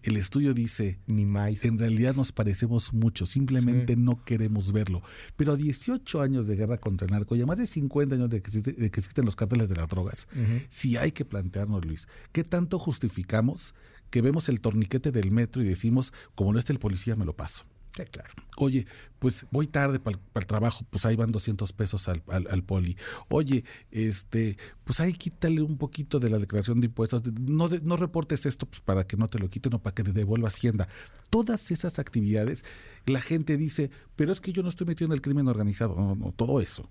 El 0.04 0.18
estudio 0.18 0.54
dice, 0.54 0.98
Ni 1.08 1.26
más. 1.26 1.64
en 1.64 1.78
realidad 1.78 2.16
nos 2.16 2.32
parecemos 2.32 2.94
mucho, 2.94 3.26
simplemente 3.26 3.94
Sí. 3.94 4.00
no 4.00 4.24
queremos 4.26 4.72
verlo. 4.72 5.04
Pero 5.38 5.54
a 5.54 5.56
18 5.56 6.22
años 6.22 6.48
de 6.48 6.56
guerra 6.56 6.78
contra 6.80 7.06
el 7.06 7.12
narco 7.12 7.36
y 7.36 7.42
a 7.42 7.46
más 7.46 7.58
de 7.58 7.68
50 7.68 8.16
años 8.16 8.30
de 8.30 8.42
que, 8.42 8.50
existe- 8.52 8.74
de 8.76 8.90
que 8.90 9.00
existen 9.00 9.26
los 9.26 9.36
cárteles 9.36 9.70
de 9.70 9.76
las 9.76 9.88
drogas, 9.88 10.28
sí 10.70 10.98
hay 10.98 11.12
que 11.12 11.24
plantearnos, 11.26 11.86
Luis, 11.86 12.08
¿qué 12.32 12.44
tanto 12.44 12.80
justificamos 12.80 13.76
que 14.10 14.22
vemos 14.22 14.50
el 14.50 14.60
torniquete 14.60 15.12
del 15.12 15.32
metro 15.32 15.62
y 15.62 15.68
decimos, 15.68 16.12
como 16.36 16.52
no 16.54 16.60
está 16.60 16.74
el 16.74 16.80
policía, 16.80 17.16
me 17.16 17.26
lo 17.26 17.36
paso? 17.36 17.64
Sí, 17.96 18.04
claro. 18.10 18.30
Oye, 18.58 18.86
pues 19.20 19.46
voy 19.52 19.68
tarde 19.68 20.00
para 20.00 20.18
el 20.36 20.46
trabajo, 20.46 20.86
pues 20.90 21.06
ahí 21.06 21.16
van 21.18 21.32
200 21.34 21.74
pesos 21.74 22.08
al, 22.08 22.24
al- 22.28 22.48
al 22.50 22.64
poli. 22.64 22.96
Oye, 23.28 23.66
este, 23.92 24.58
pues 24.86 25.00
ahí 25.02 25.14
quítale 25.14 25.62
un 25.62 25.78
poquito 25.78 26.20
de 26.20 26.30
la 26.30 26.40
declaración 26.40 26.80
de 26.80 26.86
impuestos. 26.88 27.22
No, 27.42 27.68
de- 27.68 27.82
no 27.82 27.98
reportes 27.98 28.46
esto 28.46 28.66
pues, 28.66 28.80
para 28.80 29.06
que 29.06 29.18
no 29.18 29.28
te 29.28 29.40
lo 29.40 29.50
quiten 29.50 29.74
o 29.74 29.80
para 29.80 29.94
que 29.94 30.04
te 30.04 30.14
devuelva 30.14 30.48
Hacienda. 30.48 30.88
Todas 31.30 31.70
esas 31.72 32.00
actividades, 32.00 32.64
la 33.06 33.20
gente 33.22 33.58
dice, 33.58 33.92
pero 34.16 34.32
es 34.32 34.40
que 34.40 34.54
yo 34.54 34.64
no 34.64 34.70
estoy 34.70 34.88
metido 34.88 35.08
en 35.08 35.14
el 35.14 35.22
crimen 35.22 35.48
organizado. 35.50 35.96
No, 35.96 36.16
no, 36.16 36.32
todo 36.32 36.62
eso. 36.62 36.90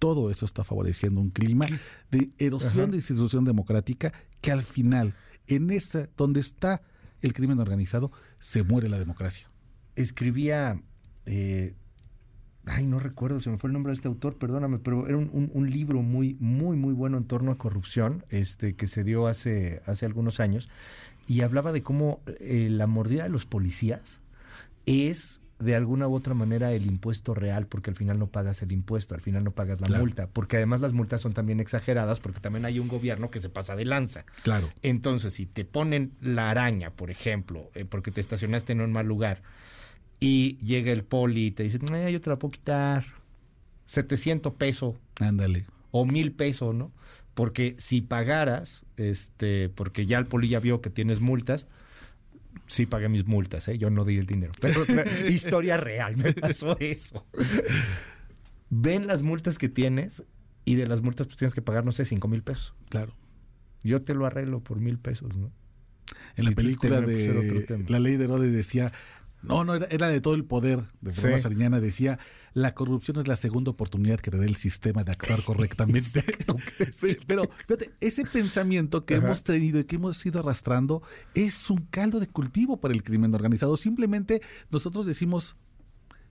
Todo 0.00 0.30
eso 0.30 0.44
está 0.44 0.64
favoreciendo 0.64 1.20
un 1.20 1.30
clima 1.30 1.66
de 2.10 2.30
erosión 2.38 2.80
Ajá. 2.82 2.86
de 2.90 2.96
institución 2.96 3.44
democrática 3.44 4.12
que 4.40 4.50
al 4.50 4.62
final, 4.64 5.14
en 5.46 5.70
esa, 5.70 6.08
donde 6.16 6.40
está 6.40 6.82
el 7.22 7.32
crimen 7.32 7.60
organizado, 7.60 8.10
se 8.40 8.62
muere 8.64 8.88
la 8.88 8.98
democracia. 8.98 9.48
Escribía, 9.96 10.80
eh, 11.26 11.74
ay, 12.66 12.86
no 12.86 12.98
recuerdo, 12.98 13.40
se 13.40 13.50
me 13.50 13.58
fue 13.58 13.68
el 13.68 13.74
nombre 13.74 13.90
de 13.90 13.94
este 13.96 14.08
autor, 14.08 14.36
perdóname, 14.36 14.78
pero 14.78 15.06
era 15.06 15.16
un, 15.16 15.30
un- 15.32 15.50
un 15.52 15.70
libro 15.70 16.02
muy, 16.02 16.36
muy, 16.40 16.76
muy 16.76 16.94
bueno 16.94 17.16
en 17.18 17.24
torno 17.24 17.52
a 17.52 17.58
corrupción, 17.58 18.24
este, 18.30 18.74
que 18.74 18.86
se 18.86 19.04
dio 19.04 19.26
hace, 19.26 19.82
hace 19.86 20.06
algunos 20.06 20.40
años, 20.40 20.68
y 21.26 21.40
hablaba 21.42 21.72
de 21.72 21.82
cómo 21.82 22.20
eh, 22.40 22.68
la 22.70 22.86
mordida 22.86 23.22
de 23.24 23.28
los 23.30 23.46
policías 23.46 24.20
es 24.86 25.40
de 25.60 25.76
alguna 25.76 26.08
u 26.08 26.14
otra 26.14 26.34
manera 26.34 26.72
el 26.72 26.84
impuesto 26.84 27.32
real, 27.32 27.66
porque 27.68 27.88
al 27.88 27.96
final 27.96 28.18
no 28.18 28.26
pagas 28.26 28.60
el 28.60 28.72
impuesto, 28.72 29.14
al 29.14 29.20
final 29.20 29.44
no 29.44 29.52
pagas 29.52 29.80
la 29.80 29.86
Claro. 29.86 30.02
multa, 30.02 30.26
porque 30.26 30.56
además 30.56 30.80
las 30.80 30.92
multas 30.92 31.20
son 31.22 31.32
también 31.32 31.60
exageradas, 31.60 32.20
porque 32.20 32.40
también 32.40 32.64
hay 32.66 32.80
un 32.80 32.88
gobierno 32.88 33.30
que 33.30 33.40
se 33.40 33.48
pasa 33.48 33.76
de 33.76 33.84
lanza. 33.84 34.24
Claro. 34.42 34.68
Entonces, 34.82 35.32
si 35.34 35.46
te 35.46 35.64
ponen 35.64 36.12
la 36.20 36.50
araña, 36.50 36.90
por 36.90 37.10
ejemplo, 37.10 37.70
eh, 37.74 37.84
porque 37.86 38.10
te 38.10 38.20
estacionaste 38.20 38.72
en 38.72 38.80
un 38.82 38.92
mal 38.92 39.06
lugar, 39.06 39.42
y 40.24 40.56
llega 40.64 40.90
el 40.90 41.04
poli 41.04 41.46
y 41.46 41.50
te 41.50 41.64
dice, 41.64 41.78
"Eh, 41.92 42.10
yo 42.10 42.18
te 42.18 42.30
la 42.30 42.38
puedo 42.38 42.52
quitar 42.52 43.04
700 43.84 44.54
pesos 44.54 44.94
Ándale. 45.20 45.66
o 45.90 46.06
mil 46.06 46.32
pesos, 46.32 46.74
¿no? 46.74 46.92
Porque 47.34 47.74
si 47.78 48.00
pagaras, 48.00 48.84
este, 48.96 49.68
porque 49.68 50.06
ya 50.06 50.16
el 50.18 50.26
poli 50.26 50.48
ya 50.48 50.60
vio 50.60 50.80
que 50.80 50.88
tienes 50.88 51.20
multas, 51.20 51.66
sí 52.66 52.86
pagué 52.86 53.10
mis 53.10 53.26
multas, 53.26 53.68
¿eh? 53.68 53.76
Yo 53.76 53.90
no 53.90 54.06
di 54.06 54.16
el 54.16 54.24
dinero. 54.24 54.52
Pero 54.62 54.80
historia 55.28 55.76
real, 55.76 56.16
me 56.16 56.32
pasó 56.32 56.78
eso. 56.80 57.26
Ven 58.70 59.06
las 59.06 59.20
multas 59.20 59.58
que 59.58 59.68
tienes 59.68 60.24
y 60.64 60.76
de 60.76 60.86
las 60.86 61.02
multas 61.02 61.26
pues 61.26 61.36
tienes 61.36 61.52
que 61.52 61.60
pagar, 61.60 61.84
no 61.84 61.92
sé, 61.92 62.06
cinco 62.06 62.28
mil 62.28 62.42
pesos. 62.42 62.72
Claro. 62.88 63.14
Yo 63.82 64.00
te 64.00 64.14
lo 64.14 64.24
arreglo 64.24 64.60
por 64.60 64.80
mil 64.80 64.98
pesos, 64.98 65.36
¿no? 65.36 65.52
En 66.36 66.44
la 66.46 66.52
película 66.52 67.00
de. 67.00 67.84
La 67.88 67.98
Ley 67.98 68.16
de 68.16 68.24
Herodes 68.24 68.52
decía, 68.52 68.92
no, 69.46 69.64
no, 69.64 69.74
era, 69.74 69.86
era 69.90 70.08
de 70.08 70.20
todo 70.20 70.34
el 70.34 70.44
poder 70.44 70.80
de 71.00 71.12
Sí. 71.12 71.28
Sariñana, 71.38 71.80
decía, 71.80 72.18
la 72.52 72.74
corrupción 72.74 73.18
es 73.18 73.28
la 73.28 73.36
segunda 73.36 73.70
oportunidad 73.70 74.20
que 74.20 74.30
te 74.30 74.38
da 74.38 74.44
el 74.44 74.56
sistema 74.56 75.04
de 75.04 75.10
actuar 75.12 75.42
correctamente. 75.44 76.22
Pero 77.26 77.48
fíjate, 77.66 77.92
ese 78.00 78.24
pensamiento 78.24 79.04
que 79.04 79.14
Ajá. 79.16 79.26
hemos 79.26 79.42
tenido 79.44 79.78
y 79.80 79.84
que 79.84 79.96
hemos 79.96 80.24
ido 80.24 80.40
arrastrando 80.40 81.02
es 81.34 81.70
un 81.70 81.78
caldo 81.90 82.20
de 82.20 82.26
cultivo 82.26 82.78
para 82.80 82.94
el 82.94 83.02
crimen 83.02 83.34
organizado. 83.34 83.76
Simplemente 83.76 84.40
nosotros 84.70 85.06
decimos, 85.06 85.56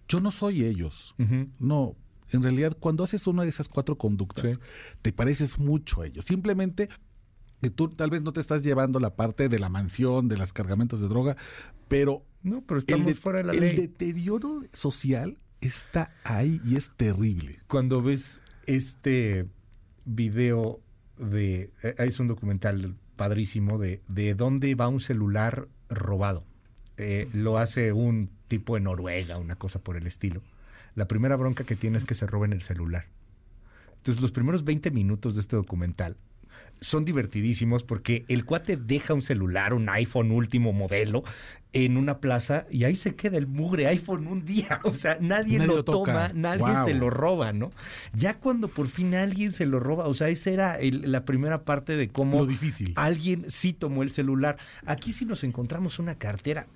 yo 0.08 0.20
no 0.20 0.32
soy 0.32 0.64
ellos. 0.66 1.16
No, 1.60 1.96
en 2.32 2.44
realidad 2.44 2.76
cuando 2.80 3.04
haces 3.04 3.28
una 3.28 3.44
de 3.44 3.50
esas 3.50 3.70
cuatro 3.70 3.98
conductas, 3.98 4.54
Sí. 4.56 4.60
te 5.02 5.14
pareces 5.14 5.60
mucho 5.60 6.02
a 6.02 6.08
ellos. 6.08 6.26
Simplemente 6.26 6.90
que 7.64 7.70
tú 7.72 7.90
tal 7.90 8.10
vez 8.10 8.22
no 8.22 8.34
te 8.34 8.40
estás 8.42 8.62
llevando 8.64 9.00
la 9.00 9.16
parte 9.16 9.50
de 9.50 9.58
la 9.58 9.70
mansión, 9.70 10.28
de 10.28 10.38
los 10.38 10.54
cargamentos 10.54 11.02
de 11.02 11.08
droga, 11.08 11.38
pero 11.88 12.24
No, 12.44 12.62
pero 12.62 12.76
el, 12.78 12.80
estamos 12.80 13.08
de- 13.08 13.14
fuera 13.14 13.40
de 13.40 13.44
la 13.46 13.54
el 13.54 13.60
ley. 13.62 13.76
deterioro 13.78 14.62
social 14.74 15.38
está 15.62 16.14
ahí 16.24 16.60
y 16.66 16.76
es 16.76 16.92
terrible. 16.98 17.60
Cuando 17.68 18.02
ves 18.02 18.44
este 18.68 19.48
video 20.06 20.80
de... 21.18 21.72
eh, 21.84 21.96
Es 22.00 22.20
un 22.20 22.28
documental 22.28 22.96
padrísimo 23.16 23.78
de, 23.78 24.02
de 24.08 24.34
dónde 24.36 24.76
va 24.76 24.88
un 24.88 25.00
celular 25.00 25.68
robado. 25.90 26.44
Eh, 26.98 27.30
lo 27.34 27.58
hace 27.58 27.94
un 27.94 28.30
tipo 28.48 28.76
de 28.76 28.82
Noruega, 28.82 29.38
una 29.38 29.56
cosa 29.56 29.80
por 29.80 29.96
el 29.98 30.06
estilo. 30.08 30.42
La 30.96 31.08
primera 31.08 31.36
bronca 31.38 31.64
que 31.64 31.76
tiene 31.76 31.98
es 31.98 32.06
que 32.06 32.14
se 32.16 32.28
roben 32.28 32.54
el 32.54 32.62
celular. 32.62 33.06
Entonces, 33.98 34.22
los 34.22 34.32
primeros 34.32 34.64
20 34.66 34.92
minutos 34.92 35.34
de 35.36 35.42
este 35.42 35.56
documental 35.56 36.18
son 36.80 37.06
divertidísimos 37.06 37.84
porque 37.84 38.26
el 38.28 38.44
cuate 38.46 38.76
deja 38.78 39.14
un 39.14 39.22
celular, 39.22 39.74
un 39.74 39.88
iPhone 39.90 40.32
último 40.32 40.74
modelo, 40.74 41.24
en 41.76 41.98
una 41.98 42.20
plaza 42.20 42.68
y 42.70 42.84
ahí 42.84 42.96
se 42.96 43.16
queda 43.16 43.38
el 43.38 43.48
mugre 43.48 43.88
iPhone 43.88 44.28
un 44.28 44.46
día. 44.46 44.80
O 44.84 44.94
sea, 44.94 45.18
nadie, 45.22 45.58
Nadie 45.58 45.68
lo, 45.76 45.84
toca. 45.84 46.12
toma, 46.12 46.32
nadie 46.36 46.76
se 46.86 46.94
lo 46.94 47.10
roba, 47.10 47.52
¿no? 47.54 47.72
Ya 48.14 48.36
cuando 48.36 48.68
por 48.68 48.88
fin 48.88 49.16
alguien 49.16 49.54
se 49.54 49.66
lo 49.66 49.80
roba, 49.80 50.08
o 50.08 50.14
sea, 50.14 50.28
esa 50.30 50.52
era 50.52 50.76
el- 50.80 51.12
la 51.12 51.26
primera 51.26 51.64
parte 51.64 51.96
de 51.98 52.10
cómo 52.10 52.40
Lo 52.40 52.46
difícil. 52.46 52.94
alguien 52.96 53.46
sí 53.50 53.74
tomó 53.74 54.04
el 54.04 54.12
celular. 54.12 54.58
Aquí 54.86 55.12
si 55.14 55.26
nos 55.26 55.44
encontramos 55.44 55.98
una 56.00 56.16
cartera, 56.16 56.68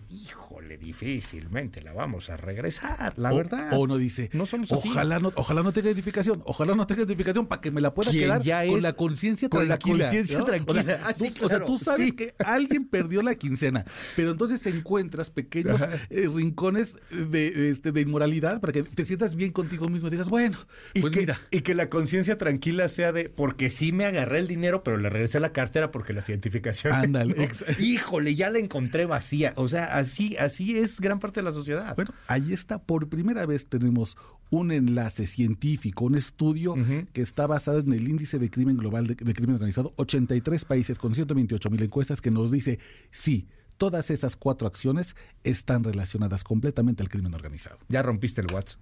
híjole, 0.68 0.78
difícilmente 0.78 1.82
la 1.82 1.94
vamos 1.94 2.30
a 2.30 2.38
regresar, 2.38 3.14
la 3.18 3.32
o, 3.32 3.38
verdad. 3.38 3.74
o 3.74 3.80
uno 3.80 3.98
dice, 3.98 4.30
No 4.34 4.46
somos 4.46 4.72
así. 4.72 4.90
ojalá 4.90 5.20
no, 5.20 5.32
ojalá 5.36 5.64
no 5.64 5.72
tenga 5.72 5.88
identificación, 5.88 6.42
ojalá 6.46 6.76
no 6.76 6.86
tenga 6.88 7.02
identificación 7.02 7.48
para 7.48 7.62
que 7.62 7.72
me 7.72 7.82
la 7.82 7.94
pueda 7.94 8.12
quedar 8.12 8.42
ya 8.42 8.66
con 8.66 8.82
la 8.82 8.94
conciencia 8.94 9.50
con 9.50 9.68
la 9.68 9.78
tranquila. 9.78 10.06
conciencia 10.06 10.40
¿no? 10.40 10.46
tranquila. 10.46 10.82
O 10.82 10.84
sea, 10.84 11.02
Ah, 11.06 11.14
sí, 11.16 11.30
tú, 11.32 11.46
o 11.46 11.50
sea, 11.50 11.60
claro, 11.60 11.66
tú 11.66 11.78
sabes 11.80 12.08
sí. 12.08 12.12
que 12.14 12.34
alguien 12.40 12.86
perdió 12.88 13.22
la 13.22 13.36
quincena, 13.36 13.86
pero 14.16 14.32
entonces 14.32 14.66
encuentras 14.68 15.30
pequeños 15.30 15.82
eh, 16.10 16.30
rincones 16.34 16.96
de, 17.12 17.70
este, 17.72 17.92
de 17.92 18.02
inmoralidad 18.02 18.60
para 18.60 18.74
que 18.74 18.84
te 18.84 19.06
sientas 19.06 19.36
bien 19.36 19.52
contigo 19.52 19.88
mismo 19.88 20.08
y 20.08 20.12
digas, 20.12 20.30
bueno, 20.30 20.58
Y, 20.94 21.02
pues 21.02 21.14
que, 21.14 21.20
mira. 21.22 21.40
y 21.52 21.62
que 21.62 21.76
la 21.76 21.90
conciencia 21.90 22.38
tranquila 22.38 22.90
sea 22.90 23.12
de, 23.12 23.30
porque 23.30 23.70
sí 23.70 23.92
me 23.92 24.06
agarré 24.06 24.40
el 24.40 24.48
dinero, 24.48 24.84
pero 24.84 24.98
le 24.98 25.10
regresé 25.10 25.40
la 25.40 25.54
cartera 25.54 25.92
porque 25.92 26.14
la 26.14 26.24
identificación. 26.28 26.94
Ándale, 26.94 27.50
Híjole, 27.80 28.36
ya 28.36 28.50
la 28.50 28.60
encontré 28.60 29.06
vacía. 29.06 29.54
O 29.56 29.68
sea, 29.68 29.86
así, 29.98 30.36
así 30.38 30.57
es 30.60 31.00
gran 31.00 31.20
parte 31.20 31.40
de 31.40 31.44
la 31.44 31.52
sociedad. 31.52 31.96
Bueno, 31.96 32.12
ahí 32.28 32.54
está, 32.54 32.80
por 32.80 33.08
primera 33.10 33.46
vez 33.46 33.68
tenemos 33.68 34.18
un 34.50 34.72
enlace 34.72 35.28
científico, 35.28 36.06
un 36.06 36.16
estudio 36.16 36.76
que 37.14 37.22
está 37.22 37.48
basado 37.48 37.80
en 37.80 37.92
el 37.94 38.08
índice 38.08 38.40
de 38.40 38.50
crimen 38.50 38.78
global 38.78 39.08
de, 39.08 39.16
de 39.16 39.34
crimen 39.34 39.56
organizado, 39.56 39.94
83 39.98 40.66
países 40.66 41.00
con 41.00 41.14
128 41.14 41.70
mil 41.70 41.84
encuestas 41.84 42.22
que 42.22 42.32
nos 42.32 42.52
dice, 42.52 42.80
sí, 43.12 43.48
todas 43.78 44.10
esas 44.12 44.36
cuatro 44.36 44.68
acciones 44.68 45.16
están 45.44 45.84
relacionadas 45.84 46.44
completamente 46.44 47.04
al 47.04 47.10
crimen 47.10 47.34
organizado. 47.34 47.78
Ya 47.90 48.02
rompiste 48.02 48.42
el 48.42 48.48
WhatsApp. 48.54 48.80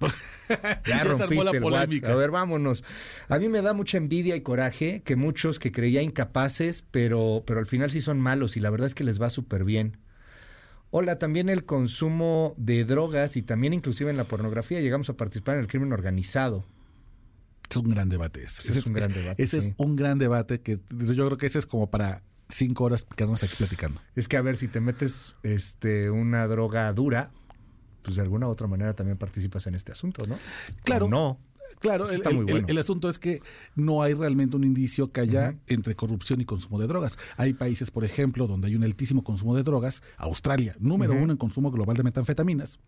Ya 0.86 1.04
rompiste 1.04 1.44
la 1.44 1.50
el 1.52 1.62
polémica. 1.62 2.08
WhatsApp. 2.08 2.10
A 2.10 2.14
ver, 2.16 2.30
vámonos. 2.30 2.84
A 3.28 3.38
mí 3.38 3.48
me 3.48 3.62
da 3.62 3.72
mucha 3.72 3.96
envidia 3.96 4.36
y 4.36 4.42
coraje 4.42 5.02
que 5.02 5.16
muchos 5.16 5.58
que 5.58 5.72
creía 5.72 6.02
incapaces, 6.02 6.84
pero, 6.90 7.44
pero 7.46 7.60
al 7.60 7.66
final 7.66 7.90
sí 7.90 8.00
son 8.00 8.20
malos 8.20 8.56
y 8.56 8.60
la 8.60 8.70
verdad 8.70 8.86
es 8.86 8.94
que 8.94 9.04
les 9.04 9.20
va 9.20 9.30
súper 9.30 9.64
bien. 9.64 9.96
Hola, 10.96 11.18
también 11.18 11.48
el 11.48 11.64
consumo 11.64 12.54
de 12.56 12.84
drogas 12.84 13.36
y 13.36 13.42
también 13.42 13.72
inclusive 13.72 14.12
en 14.12 14.16
la 14.16 14.28
pornografía 14.28 14.80
llegamos 14.80 15.10
a 15.10 15.16
participar 15.16 15.56
en 15.56 15.62
el 15.62 15.66
crimen 15.66 15.92
organizado. 15.92 16.64
Es 17.68 17.76
un 17.76 17.88
gran 17.88 18.08
debate. 18.08 18.44
Ese, 18.44 18.60
Ese 18.62 18.78
es 18.78 18.86
un 18.86 18.92
gran 18.92 19.12
debate, 19.12 19.42
Ese 19.42 19.60
sí. 19.60 19.70
es 19.70 19.74
un 19.76 19.96
gran 19.96 20.18
debate 20.18 20.60
que 20.60 20.78
yo 20.90 21.26
creo 21.26 21.36
que 21.36 21.46
ese 21.46 21.58
es 21.58 21.66
como 21.66 21.90
para 21.90 22.22
cinco 22.48 22.84
horas 22.84 23.04
quedarnos 23.16 23.42
aquí 23.42 23.56
platicando. 23.58 24.00
Es 24.14 24.28
que 24.28 24.36
a 24.36 24.42
ver, 24.42 24.56
si 24.56 24.68
te 24.68 24.78
metes 24.78 25.34
este 25.42 26.10
una 26.10 26.46
droga 26.46 26.92
dura, 26.92 27.32
pues 28.02 28.14
de 28.14 28.22
alguna 28.22 28.46
u 28.46 28.50
otra 28.50 28.68
manera 28.68 28.94
también 28.94 29.18
participas 29.18 29.66
en 29.66 29.74
este 29.74 29.90
asunto, 29.90 30.28
¿no? 30.28 30.38
Claro. 30.84 31.06
¿O 31.06 31.08
no. 31.08 31.40
Claro, 31.84 32.08
el, 32.08 32.14
está 32.14 32.30
muy 32.30 32.46
bueno. 32.46 32.66
el 32.66 32.78
asunto 32.78 33.10
es 33.10 33.18
que 33.18 33.42
no 33.74 34.02
hay 34.02 34.14
realmente 34.14 34.56
un 34.56 34.64
indicio 34.64 35.12
que 35.12 35.20
haya 35.20 35.54
entre 35.66 35.94
corrupción 35.94 36.40
y 36.40 36.46
consumo 36.46 36.80
de 36.80 36.86
drogas. 36.86 37.18
Hay 37.36 37.52
países, 37.52 37.90
por 37.90 38.04
ejemplo, 38.04 38.46
donde 38.46 38.68
hay 38.68 38.74
un 38.74 38.84
altísimo 38.84 39.22
consumo 39.22 39.54
de 39.54 39.64
drogas. 39.64 40.02
Australia, 40.16 40.74
número 40.80 41.12
uno 41.12 41.32
en 41.32 41.36
consumo 41.36 41.70
global 41.70 41.94
de 41.94 42.02
metanfetaminas 42.02 42.80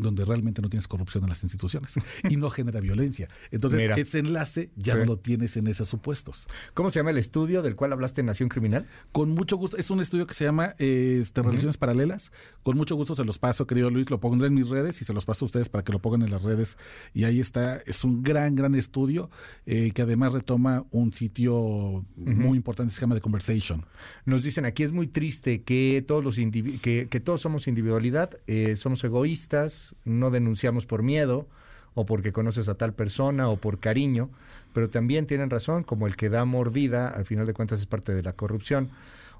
donde 0.00 0.24
realmente 0.24 0.62
no 0.62 0.68
tienes 0.68 0.88
corrupción 0.88 1.24
en 1.24 1.30
las 1.30 1.42
instituciones 1.42 1.94
y 2.28 2.36
no 2.36 2.50
genera 2.50 2.80
violencia. 2.80 3.28
Entonces, 3.50 3.82
Mira. 3.82 3.94
ese 3.96 4.18
enlace 4.20 4.70
ya 4.76 4.94
Sí. 4.94 5.00
no 5.00 5.06
lo 5.06 5.18
tienes 5.18 5.56
en 5.56 5.66
esos 5.66 5.88
supuestos. 5.88 6.46
¿Cómo 6.74 6.90
se 6.90 7.00
llama 7.00 7.10
el 7.10 7.18
estudio 7.18 7.62
del 7.62 7.76
cual 7.76 7.92
hablaste 7.92 8.20
en 8.20 8.26
Nación 8.26 8.48
Criminal? 8.48 8.86
Con 9.12 9.30
mucho 9.30 9.56
gusto, 9.56 9.76
es 9.76 9.90
un 9.90 10.00
estudio 10.00 10.26
que 10.26 10.34
se 10.34 10.44
llama 10.44 10.74
eh, 10.78 11.18
este, 11.20 11.42
Relaciones 11.42 11.76
Paralelas. 11.76 12.32
Con 12.62 12.76
mucho 12.76 12.96
gusto 12.96 13.14
se 13.14 13.24
los 13.24 13.38
paso, 13.38 13.66
querido 13.66 13.90
Luis, 13.90 14.10
lo 14.10 14.20
pondré 14.20 14.48
en 14.48 14.54
mis 14.54 14.68
redes 14.68 15.00
y 15.00 15.04
se 15.04 15.12
los 15.12 15.24
paso 15.24 15.44
a 15.44 15.46
ustedes 15.46 15.68
para 15.68 15.84
que 15.84 15.92
lo 15.92 16.00
pongan 16.00 16.22
en 16.22 16.30
las 16.30 16.42
redes. 16.42 16.76
Y 17.14 17.24
ahí 17.24 17.40
está, 17.40 17.78
es 17.86 18.04
un 18.04 18.22
gran, 18.22 18.54
gran 18.54 18.74
estudio 18.74 19.30
eh, 19.66 19.90
que 19.92 20.02
además 20.02 20.32
retoma 20.32 20.84
un 20.90 21.12
sitio 21.12 22.04
muy 22.16 22.56
importante, 22.56 22.94
se 22.94 23.00
llama 23.00 23.14
The 23.14 23.20
Conversation. 23.20 23.84
Nos 24.24 24.42
dicen 24.42 24.64
aquí 24.64 24.82
es 24.82 24.92
muy 24.92 25.06
triste 25.08 25.62
que 25.62 26.04
todos 26.06 26.24
los 26.24 26.36
que 26.36 27.22
todos 27.24 27.40
somos 27.40 27.66
individualidad, 27.68 28.30
eh, 28.46 28.76
somos 28.76 29.02
egoístas, 29.04 29.87
no 30.04 30.30
denunciamos 30.30 30.86
por 30.86 31.02
miedo 31.02 31.46
o 31.94 32.06
porque 32.06 32.32
conoces 32.32 32.68
a 32.68 32.74
tal 32.74 32.94
persona 32.94 33.48
o 33.48 33.56
por 33.56 33.80
cariño, 33.80 34.30
pero 34.72 34.88
también 34.88 35.26
tienen 35.26 35.50
razón, 35.50 35.82
como 35.82 36.06
el 36.06 36.16
que 36.16 36.28
da 36.28 36.44
mordida, 36.44 37.08
al 37.08 37.24
final 37.24 37.46
de 37.46 37.54
cuentas 37.54 37.80
es 37.80 37.86
parte 37.86 38.14
de 38.14 38.22
la 38.22 38.34
corrupción. 38.34 38.90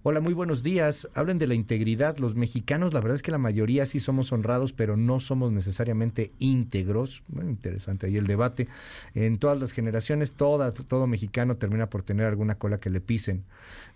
Hola, 0.04 0.20
muy 0.20 0.32
buenos 0.32 0.62
días. 0.62 1.08
Hablen 1.14 1.38
de 1.38 1.48
la 1.48 1.54
integridad. 1.54 2.18
Los 2.18 2.36
mexicanos, 2.36 2.94
la 2.94 3.00
verdad 3.00 3.16
es 3.16 3.22
que 3.22 3.32
la 3.32 3.38
mayoría 3.38 3.84
sí 3.84 3.98
somos 3.98 4.30
honrados, 4.30 4.72
pero 4.72 4.96
no 4.96 5.18
somos 5.18 5.50
necesariamente 5.50 6.30
íntegros. 6.38 7.24
Bueno, 7.26 7.50
interesante 7.50 8.06
ahí 8.06 8.16
el 8.16 8.28
debate. 8.28 8.68
En 9.14 9.38
todas 9.38 9.58
las 9.58 9.72
generaciones, 9.72 10.34
todo 10.34 11.06
mexicano 11.08 11.56
termina 11.56 11.90
por 11.90 12.04
tener 12.04 12.26
alguna 12.26 12.54
cola 12.54 12.78
que 12.78 12.90
le 12.90 13.00
pisen. 13.00 13.42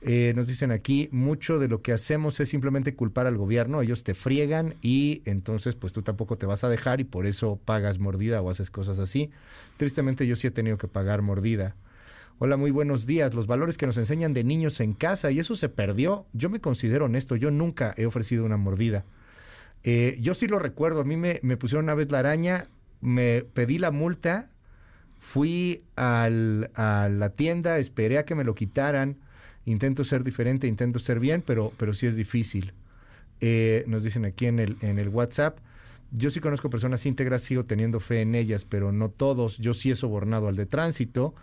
Eh, 0.00 0.32
nos 0.34 0.48
dicen 0.48 0.72
aquí, 0.72 1.08
mucho 1.12 1.60
de 1.60 1.68
lo 1.68 1.82
que 1.82 1.92
hacemos 1.92 2.40
es 2.40 2.48
simplemente 2.48 2.96
culpar 2.96 3.28
al 3.28 3.36
gobierno. 3.36 3.80
Ellos 3.80 4.02
te 4.02 4.14
friegan 4.14 4.74
y 4.82 5.22
entonces 5.24 5.76
pues 5.76 5.92
tú 5.92 6.02
tampoco 6.02 6.36
te 6.36 6.46
vas 6.46 6.64
a 6.64 6.68
dejar 6.68 7.00
y 7.00 7.04
por 7.04 7.26
eso 7.26 7.60
pagas 7.64 8.00
mordida 8.00 8.42
o 8.42 8.50
haces 8.50 8.70
cosas 8.70 8.98
así. 8.98 9.30
Tristemente 9.76 10.26
yo 10.26 10.34
sí 10.34 10.48
he 10.48 10.50
tenido 10.50 10.78
que 10.78 10.88
pagar 10.88 11.22
mordida. 11.22 11.76
Hola, 12.44 12.56
muy 12.56 12.72
buenos 12.72 13.06
días. 13.06 13.34
Los 13.34 13.46
valores 13.46 13.78
que 13.78 13.86
nos 13.86 13.96
enseñan 13.98 14.34
de 14.34 14.42
niños 14.42 14.80
en 14.80 14.94
casa 14.94 15.30
y 15.30 15.38
eso 15.38 15.54
se 15.54 15.68
perdió. 15.68 16.26
Yo 16.32 16.50
me 16.50 16.60
considero 16.60 17.04
honesto, 17.04 17.36
yo 17.36 17.52
nunca 17.52 17.94
he 17.96 18.04
ofrecido 18.04 18.44
una 18.44 18.56
mordida. 18.56 19.04
Eh, 19.84 20.18
yo 20.20 20.34
sí 20.34 20.48
lo 20.48 20.58
recuerdo, 20.58 21.02
a 21.02 21.04
mí 21.04 21.16
me, 21.16 21.38
me 21.44 21.56
pusieron 21.56 21.84
una 21.84 21.94
vez 21.94 22.10
la 22.10 22.18
araña, 22.18 22.66
me 23.00 23.44
pedí 23.44 23.78
la 23.78 23.92
multa, 23.92 24.50
fui 25.20 25.84
a 25.94 26.28
la 26.28 27.32
tienda, 27.36 27.78
esperé 27.78 28.18
a 28.18 28.24
que 28.24 28.34
me 28.34 28.42
lo 28.42 28.56
quitaran, 28.56 29.18
intento 29.64 30.02
ser 30.02 30.24
diferente, 30.24 30.66
intento 30.66 30.98
ser 30.98 31.20
bien, 31.20 31.44
pero, 31.46 31.70
pero 31.76 31.94
sí 31.94 32.08
es 32.08 32.16
difícil. 32.16 32.72
Eh, 33.40 33.84
nos 33.86 34.02
dicen 34.02 34.24
aquí 34.24 34.46
en 34.46 34.58
el, 34.58 34.78
en 34.80 34.98
el 34.98 35.10
WhatsApp, 35.10 35.60
yo 36.14 36.28
sí 36.28 36.40
conozco 36.40 36.68
personas 36.68 37.06
íntegras, 37.06 37.40
sigo 37.40 37.64
teniendo 37.64 37.98
fe 37.98 38.20
en 38.20 38.34
ellas, 38.34 38.66
pero 38.66 38.92
no 38.92 39.08
todos. 39.08 39.56
Yo 39.56 39.72
sí 39.72 39.90
he 39.90 39.94
sobornado 39.94 40.46
al 40.46 40.56
de 40.56 40.66
tránsito, 40.66 41.34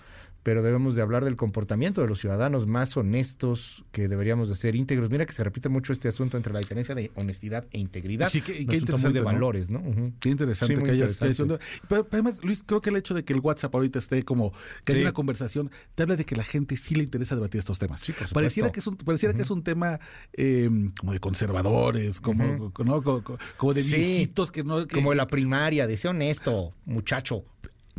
pero 0.44 0.62
debemos 0.64 0.96
de 0.96 1.02
hablar 1.02 1.26
del 1.26 1.36
comportamiento 1.36 2.02
de 2.02 2.08
los 2.08 2.20
ciudadanos 2.20 2.66
más 2.68 2.96
honestos 2.98 3.84
que 3.92 4.08
deberíamos 4.08 4.50
de 4.50 4.56
ser 4.56 4.76
íntegros. 4.76 5.10
Mira 5.10 5.26
que 5.26 5.34
se 5.34 5.44
repite 5.44 5.70
mucho 5.70 5.92
este 5.94 6.08
asunto 6.08 6.38
entre 6.38 6.54
la 6.54 6.60
diferencia 6.60 6.96
de 6.96 7.12
honestidad 7.16 7.66
e 7.72 7.80
integridad. 7.80 8.30
Sí, 8.30 8.42
qué- 8.42 8.66
qué 8.66 8.78
asunto 8.78 8.98
muy 8.98 9.04
de 9.04 9.20
interesante, 9.20 9.20
¿no? 9.20 9.26
valores, 9.26 9.70
¿no? 9.70 9.82
Qué 10.20 10.30
interesante 10.30 10.76
Sí, 10.76 10.82
que 10.84 10.94
interesante. 10.94 11.60
pero, 11.88 12.08
además, 12.12 12.40
Luis, 12.44 12.64
creo 12.66 12.82
que 12.82 12.90
el 12.90 12.96
hecho 12.96 13.14
de 13.14 13.24
que 13.26 13.34
el 13.34 13.40
WhatsApp 13.42 13.74
ahorita 13.76 14.00
esté 14.00 14.24
como 14.24 14.54
que 14.86 14.94
hay 14.94 15.00
Sí. 15.00 15.02
una 15.04 15.14
conversación, 15.14 15.72
te 15.96 16.04
habla 16.04 16.16
de 16.16 16.26
que 16.26 16.36
la 16.36 16.44
gente 16.44 16.78
sí 16.78 16.96
le 16.96 17.04
interesa 17.04 17.36
debatir 17.36 17.60
estos 17.60 17.78
temas. 17.80 18.00
Sí, 18.02 18.12
por 18.14 18.20
supuesto. 18.28 18.34
Pareciera 18.36 18.72
que 18.72 18.80
es 18.80 18.88
un, 18.88 18.96
pareciera 18.98 19.34
que 19.34 19.42
es 19.42 19.50
un 19.52 19.64
tema 19.64 20.00
eh, 20.34 20.70
como 21.00 21.12
de 21.14 21.20
conservadores, 21.20 22.22
como, 22.22 22.46
Ujú. 22.46 22.72
¿no? 22.86 23.04
como, 23.04 23.24
como 23.58 23.74
de 23.74 23.82
viejitos 23.84 24.52
que 24.52 24.64
no... 24.64 24.88
que- 24.88 24.96
Como 24.96 25.14
la 25.14 25.28
primaria, 25.28 25.86
de 25.88 25.98
ser 25.98 26.12
honesto, 26.12 26.74
muchacho. 26.86 27.44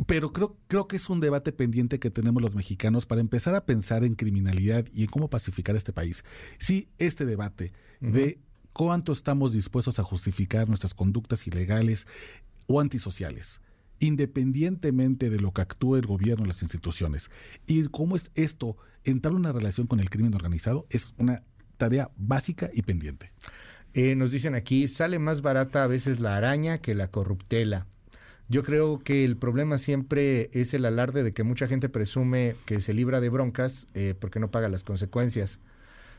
Pero 0.07 0.33
creo, 0.33 0.57
creo 0.67 0.87
que 0.87 0.95
es 0.95 1.09
un 1.09 1.19
debate 1.19 1.51
pendiente 1.51 1.99
que 1.99 2.09
tenemos 2.09 2.41
los 2.41 2.55
mexicanos 2.55 3.05
para 3.05 3.21
empezar 3.21 3.55
a 3.55 3.65
pensar 3.65 4.03
en 4.03 4.15
criminalidad 4.15 4.85
y 4.93 5.03
en 5.03 5.09
cómo 5.09 5.29
pacificar 5.29 5.75
este 5.75 5.93
país. 5.93 6.23
Sí, 6.57 6.89
este 6.97 7.25
debate 7.25 7.73
de 7.99 8.39
cuánto 8.73 9.11
estamos 9.11 9.53
dispuestos 9.53 9.99
a 9.99 10.03
justificar 10.03 10.67
nuestras 10.67 10.93
conductas 10.93 11.45
ilegales 11.45 12.07
o 12.67 12.79
antisociales, 12.79 13.61
independientemente 13.99 15.29
de 15.29 15.39
lo 15.39 15.51
que 15.51 15.61
actúe 15.61 15.97
el 15.97 16.07
gobierno 16.07 16.45
o 16.45 16.47
las 16.47 16.63
instituciones. 16.63 17.29
Y 17.67 17.83
cómo 17.87 18.15
es 18.15 18.31
esto, 18.35 18.77
entrar 19.03 19.33
en 19.33 19.39
una 19.39 19.51
relación 19.51 19.87
con 19.87 19.99
el 19.99 20.09
crimen 20.09 20.33
organizado, 20.33 20.87
es 20.89 21.13
una 21.17 21.43
tarea 21.77 22.11
básica 22.15 22.69
y 22.73 22.81
pendiente. 22.81 23.33
Eh, 23.93 24.15
nos 24.15 24.31
dicen 24.31 24.55
aquí, 24.55 24.87
sale 24.87 25.19
más 25.19 25.41
barata 25.41 25.83
a 25.83 25.87
veces 25.87 26.19
la 26.21 26.37
araña 26.37 26.79
que 26.79 26.95
la 26.95 27.09
corruptela. 27.09 27.87
Yo 28.51 28.63
creo 28.63 28.99
que 28.99 29.23
el 29.23 29.37
problema 29.37 29.77
siempre 29.77 30.49
es 30.51 30.73
el 30.73 30.83
alarde 30.83 31.23
de 31.23 31.31
que 31.31 31.43
mucha 31.43 31.67
gente 31.67 31.87
presume 31.87 32.57
que 32.65 32.81
se 32.81 32.93
libra 32.93 33.21
de 33.21 33.29
broncas 33.29 33.87
eh, 33.93 34.13
porque 34.19 34.41
no 34.41 34.51
paga 34.51 34.67
las 34.67 34.83
consecuencias. 34.83 35.61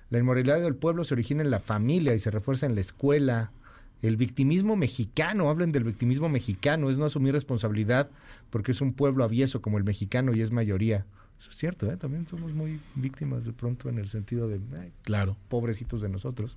La 0.09 0.19
inmoralidad 0.19 0.59
del 0.63 0.75
pueblo 0.75 1.05
se 1.05 1.13
origina 1.13 1.43
en 1.43 1.51
la 1.51 1.61
familia 1.61 2.15
y 2.15 2.19
se 2.19 2.31
refuerza 2.31 2.65
en 2.65 2.75
la 2.75 2.81
escuela. 2.81 3.53
El 4.01 4.17
victimismo 4.17 4.77
mexicano, 4.77 5.51
hablen 5.51 5.73
del 5.73 5.85
victimismo 5.85 6.31
mexicano, 6.31 6.89
es 6.89 6.97
no 6.97 7.05
asumir 7.05 7.35
responsabilidad 7.35 8.09
porque 8.49 8.73
es 8.73 8.81
un 8.81 8.95
pueblo 8.95 9.25
avieso 9.25 9.61
como 9.61 9.77
el 9.77 9.85
mexicano 9.85 10.33
y 10.35 10.41
es 10.41 10.53
mayoría. 10.53 11.05
Eso 11.39 11.51
es 11.51 11.57
cierto, 11.57 11.93
¿eh? 11.93 11.99
también 11.99 12.27
somos 12.27 12.55
muy 12.55 12.81
víctimas 12.95 13.45
de 13.45 13.53
pronto 13.53 13.91
en 13.91 13.99
el 13.99 14.09
sentido 14.09 14.49
de, 14.49 14.59
ay, 14.81 14.91
Claro. 15.03 15.37
pobrecitos 15.51 16.01
de 16.01 16.09
nosotros. 16.09 16.57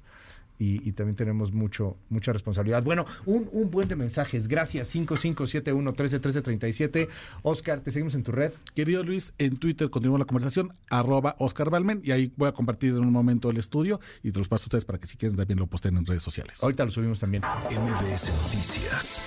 Y, 0.57 0.87
y 0.87 0.93
también 0.93 1.15
tenemos 1.15 1.51
mucho 1.51 1.97
mucha 2.09 2.33
responsabilidad. 2.33 2.83
Bueno, 2.83 3.05
un, 3.25 3.49
un 3.51 3.71
buen 3.71 3.87
de 3.87 3.95
mensajes. 3.95 4.47
Gracias. 4.47 4.93
5571-131337. 4.95 7.07
Oscar, 7.43 7.81
te 7.81 7.91
seguimos 7.91 8.15
en 8.15 8.23
tu 8.23 8.31
red. 8.31 8.53
Querido 8.73 9.03
Luis, 9.03 9.33
en 9.37 9.57
Twitter 9.57 9.89
continúa 9.89 10.17
la 10.19 10.25
conversación, 10.25 10.73
arroba 10.89 11.35
Oscar 11.39 11.69
Balmen, 11.69 12.01
y 12.03 12.11
ahí 12.11 12.31
voy 12.35 12.47
a 12.47 12.53
compartir 12.53 12.91
en 12.91 12.99
un 12.99 13.11
momento 13.11 13.49
el 13.49 13.57
estudio 13.57 13.99
y 14.23 14.31
te 14.31 14.39
los 14.39 14.47
paso 14.47 14.63
a 14.63 14.67
ustedes 14.67 14.85
para 14.85 14.99
que 14.99 15.07
si 15.07 15.17
quieren 15.17 15.37
también 15.37 15.59
lo 15.59 15.67
posteen 15.67 15.97
en 15.97 16.05
redes 16.05 16.23
sociales. 16.23 16.63
Ahorita 16.63 16.85
lo 16.85 16.91
subimos 16.91 17.19
también. 17.19 17.43
MBS 17.43 18.31
Noticias 18.43 19.21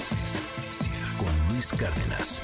con 1.19 1.53
Luis 1.53 1.73
Cárdenas. 1.73 2.43